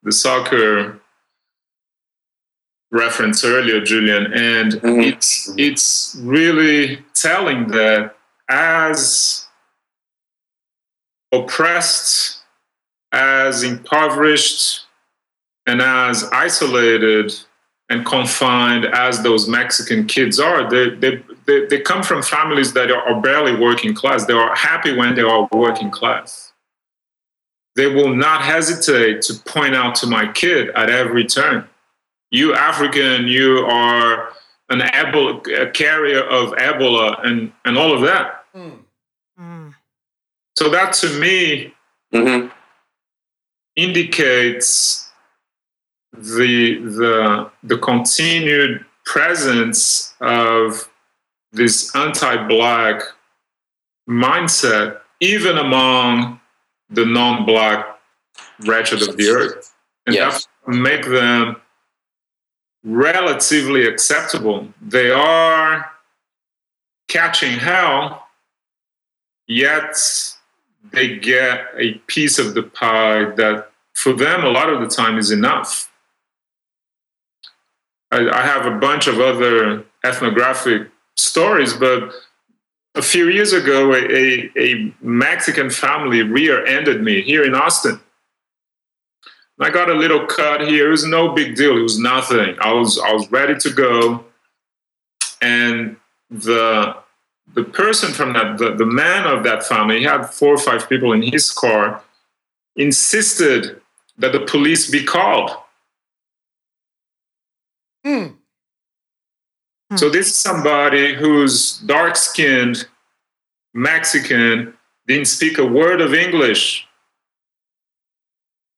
[0.02, 1.00] the soccer
[2.90, 5.04] reference earlier, Julian, and Mhm.
[5.06, 8.16] it's it's really telling that
[8.48, 9.46] as
[11.32, 12.38] oppressed,
[13.12, 14.84] as impoverished,
[15.66, 17.32] and as isolated
[17.88, 22.90] and confined as those Mexican kids are, they, they, they, they come from families that
[22.90, 24.26] are barely working class.
[24.26, 26.52] They are happy when they are working class.
[27.76, 31.68] They will not hesitate to point out to my kid at every turn
[32.30, 34.32] you African, you are
[34.68, 38.44] an Ebola, a carrier of Ebola and, and all of that.
[38.54, 39.74] Mm.
[40.56, 41.74] So that to me
[42.14, 42.50] Mhm.
[43.76, 45.10] indicates
[46.12, 50.88] the the the continued presence of
[51.52, 53.02] this anti-black
[54.08, 56.40] mindset even among
[56.90, 57.98] the non-black
[58.60, 59.74] wretched of the earth.
[60.06, 60.46] And Yes.
[60.66, 61.60] that make them
[62.86, 64.68] relatively acceptable.
[64.80, 65.90] They are
[67.08, 68.26] catching hell,
[69.48, 69.96] yet
[70.92, 75.18] they get a piece of the pie that for them a lot of the time
[75.18, 75.90] is enough.
[78.12, 82.12] I, I have a bunch of other ethnographic stories, but
[82.94, 88.00] a few years ago, a, a, a Mexican family rear-ended me here in Austin.
[89.58, 90.88] I got a little cut here.
[90.88, 91.78] It was no big deal.
[91.78, 92.56] It was nothing.
[92.60, 94.24] I was I was ready to go,
[95.40, 95.96] and
[96.30, 96.96] the
[97.54, 100.88] the person from that the, the man of that family he had four or five
[100.88, 102.02] people in his car
[102.76, 103.80] insisted
[104.18, 105.50] that the police be called.
[108.04, 108.26] Hmm.
[109.94, 112.86] So this is somebody who's dark skinned,
[113.72, 114.74] Mexican,
[115.06, 116.85] didn't speak a word of English,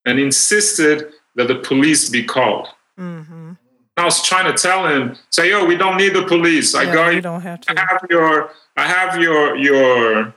[0.09, 2.69] and insisted that the police be called.
[2.99, 3.53] Mm-hmm.
[3.97, 6.75] I was trying to tell him, say, yo, we don't need the police.
[6.75, 10.35] I Yeah, got you don't have I have your I have your your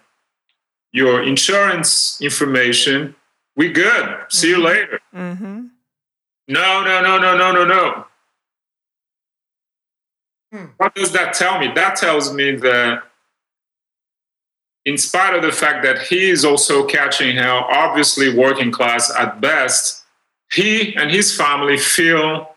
[0.91, 3.15] your insurance information.
[3.55, 4.17] We good.
[4.30, 4.99] See you later.
[5.15, 5.67] Mm-hmm.
[6.47, 8.05] No, no, no, no, no, no, no.
[10.51, 10.65] Hmm.
[10.78, 11.72] What does that tell me?
[11.74, 13.03] That tells me that,
[14.86, 19.39] in spite of the fact that he is also catching hell, obviously working class at
[19.39, 20.03] best,
[20.51, 22.55] he and his family feel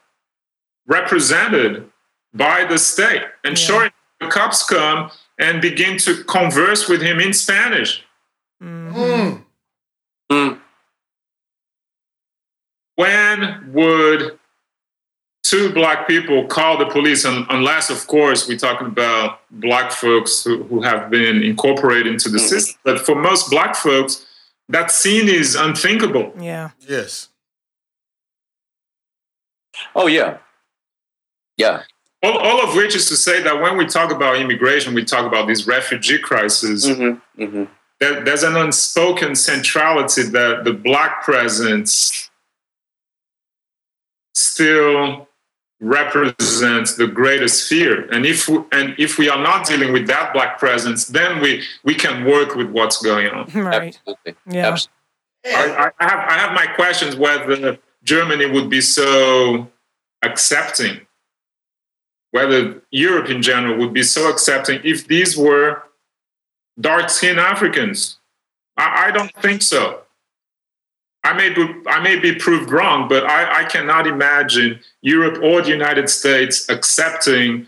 [0.87, 1.91] represented
[2.33, 3.22] by the state.
[3.45, 3.64] And Yeah.
[3.66, 8.03] sure, the cops come and begin to converse with him in Spanish.
[8.62, 9.39] Mm-hmm.
[10.31, 10.33] Hmm.
[10.33, 10.61] Mm.
[12.97, 14.04] when would
[15.55, 20.43] two black people call the police un- unless of course we're talking about black folks
[20.45, 24.27] who, who have been incorporated into the system but for most black folks
[24.69, 26.71] that scene is unthinkable Yeah.
[26.81, 27.29] Yes.
[29.95, 30.39] Oh yeah,
[31.57, 31.83] yeah.
[32.23, 35.25] all, all of which is to say that when we talk about immigration we talk
[35.27, 37.43] about this refugee crisis Mm-hmm.
[37.43, 37.65] Mm-hmm.
[38.01, 42.31] there, there's an unspoken centrality that the black presence
[44.35, 45.29] still
[45.85, 50.32] represents the greatest fear and if we, and if we are not dealing with that
[50.32, 53.99] black presence then we we can work with what's going on Right.
[54.07, 54.35] Absolutely.
[54.47, 54.68] Yeah.
[54.68, 54.91] Absolutely.
[55.47, 59.70] I, I have I have my questions whether Germany would be so
[60.22, 61.07] accepting
[62.35, 65.85] whether Europe in general would be so accepting if these were
[66.80, 68.18] dark skinned Africans.
[68.76, 70.04] I, I don't think so.
[71.35, 75.62] I may be, I may be proved wrong, but I, I cannot imagine Europe or
[75.62, 77.66] the United States accepting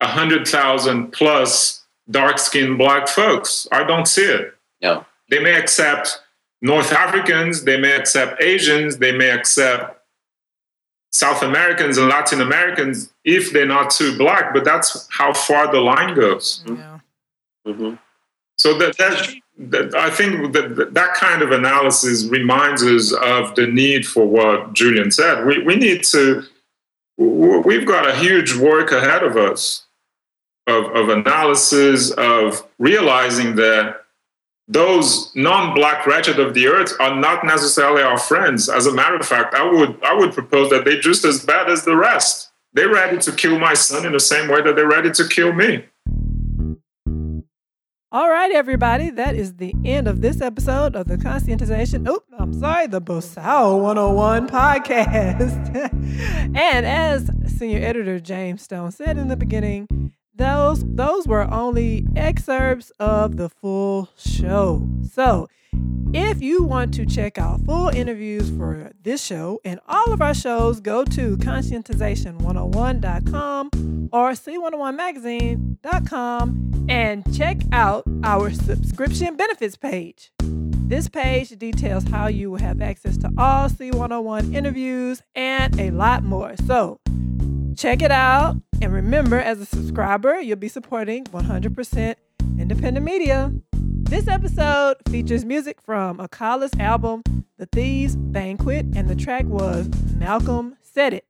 [0.00, 3.68] 100,000 plus dark skinned black folks.
[3.70, 4.54] I don't see it.
[4.82, 5.06] No.
[5.30, 6.20] They may accept
[6.62, 10.02] North Africans, they may accept Asians, they may accept
[11.12, 15.80] South Americans and Latin Americans if they're not too black, but that's how far the
[15.80, 16.64] line goes.
[16.66, 16.98] Yeah.
[17.66, 17.94] Mm-hmm.
[18.58, 23.66] So that, that, that I think that that kind of analysis reminds us of the
[23.66, 25.46] need for what Julian said.
[25.46, 26.44] We, we need to,
[27.16, 29.86] we've got a huge work ahead of us
[30.66, 34.02] of, of analysis, of realizing that
[34.68, 38.68] those non-black wretched of the earth are not necessarily our friends.
[38.68, 41.70] As a matter of fact, I would I would propose that they're just as bad
[41.70, 42.50] as the rest.
[42.72, 45.52] They're ready to kill my son in the same way that they're ready to kill
[45.52, 45.84] me.
[48.16, 49.10] All right, everybody.
[49.10, 52.08] That is the end of this episode of the Conscientization.
[52.08, 55.76] Oh, I'm sorry, the Boçal 101 podcast.
[56.56, 62.90] and as senior editor James Stone said in the beginning, those those were only excerpts
[62.98, 64.88] of the full show.
[65.12, 65.46] So,
[66.12, 70.34] if you want to check out full interviews for this show and all of our
[70.34, 80.32] shows, go to conscientization101.com or c101magazine.com and check out our subscription benefits page.
[80.42, 86.22] This page details how you will have access to all C101 interviews and a lot
[86.22, 86.54] more.
[86.66, 87.00] So,
[87.76, 88.56] check it out.
[88.80, 92.14] And remember, as a subscriber, you'll be supporting 100%
[92.58, 93.52] independent media.
[94.08, 97.22] This episode features music from Akala's album,
[97.58, 101.24] The Thieves Banquet, and the track was Malcolm Said It.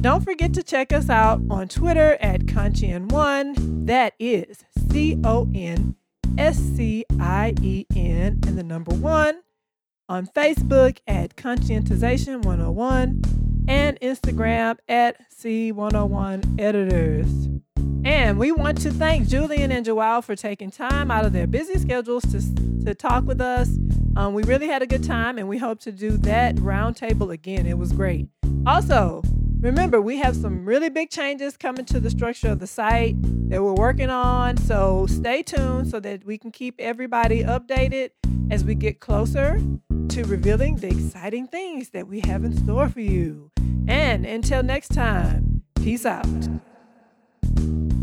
[0.00, 3.86] Don't forget to check us out on Twitter at Conscien1.
[3.86, 5.96] That is C O N
[6.38, 9.40] S C I E N and the number one.
[10.08, 17.48] On Facebook at Conscientization 101 and Instagram at C101 Editors.
[18.04, 21.78] And we want to thank Julian and Joao for taking time out of their busy
[21.78, 23.68] schedules to, to talk with us.
[24.16, 27.66] Um, we really had a good time, and we hope to do that roundtable again.
[27.66, 28.28] It was great.
[28.66, 29.22] Also,
[29.60, 33.16] remember, we have some really big changes coming to the structure of the site
[33.50, 34.56] that we're working on.
[34.56, 38.10] So stay tuned so that we can keep everybody updated
[38.50, 39.60] as we get closer
[40.08, 43.50] to revealing the exciting things that we have in store for you.
[43.86, 46.26] And until next time, peace out
[47.58, 47.99] you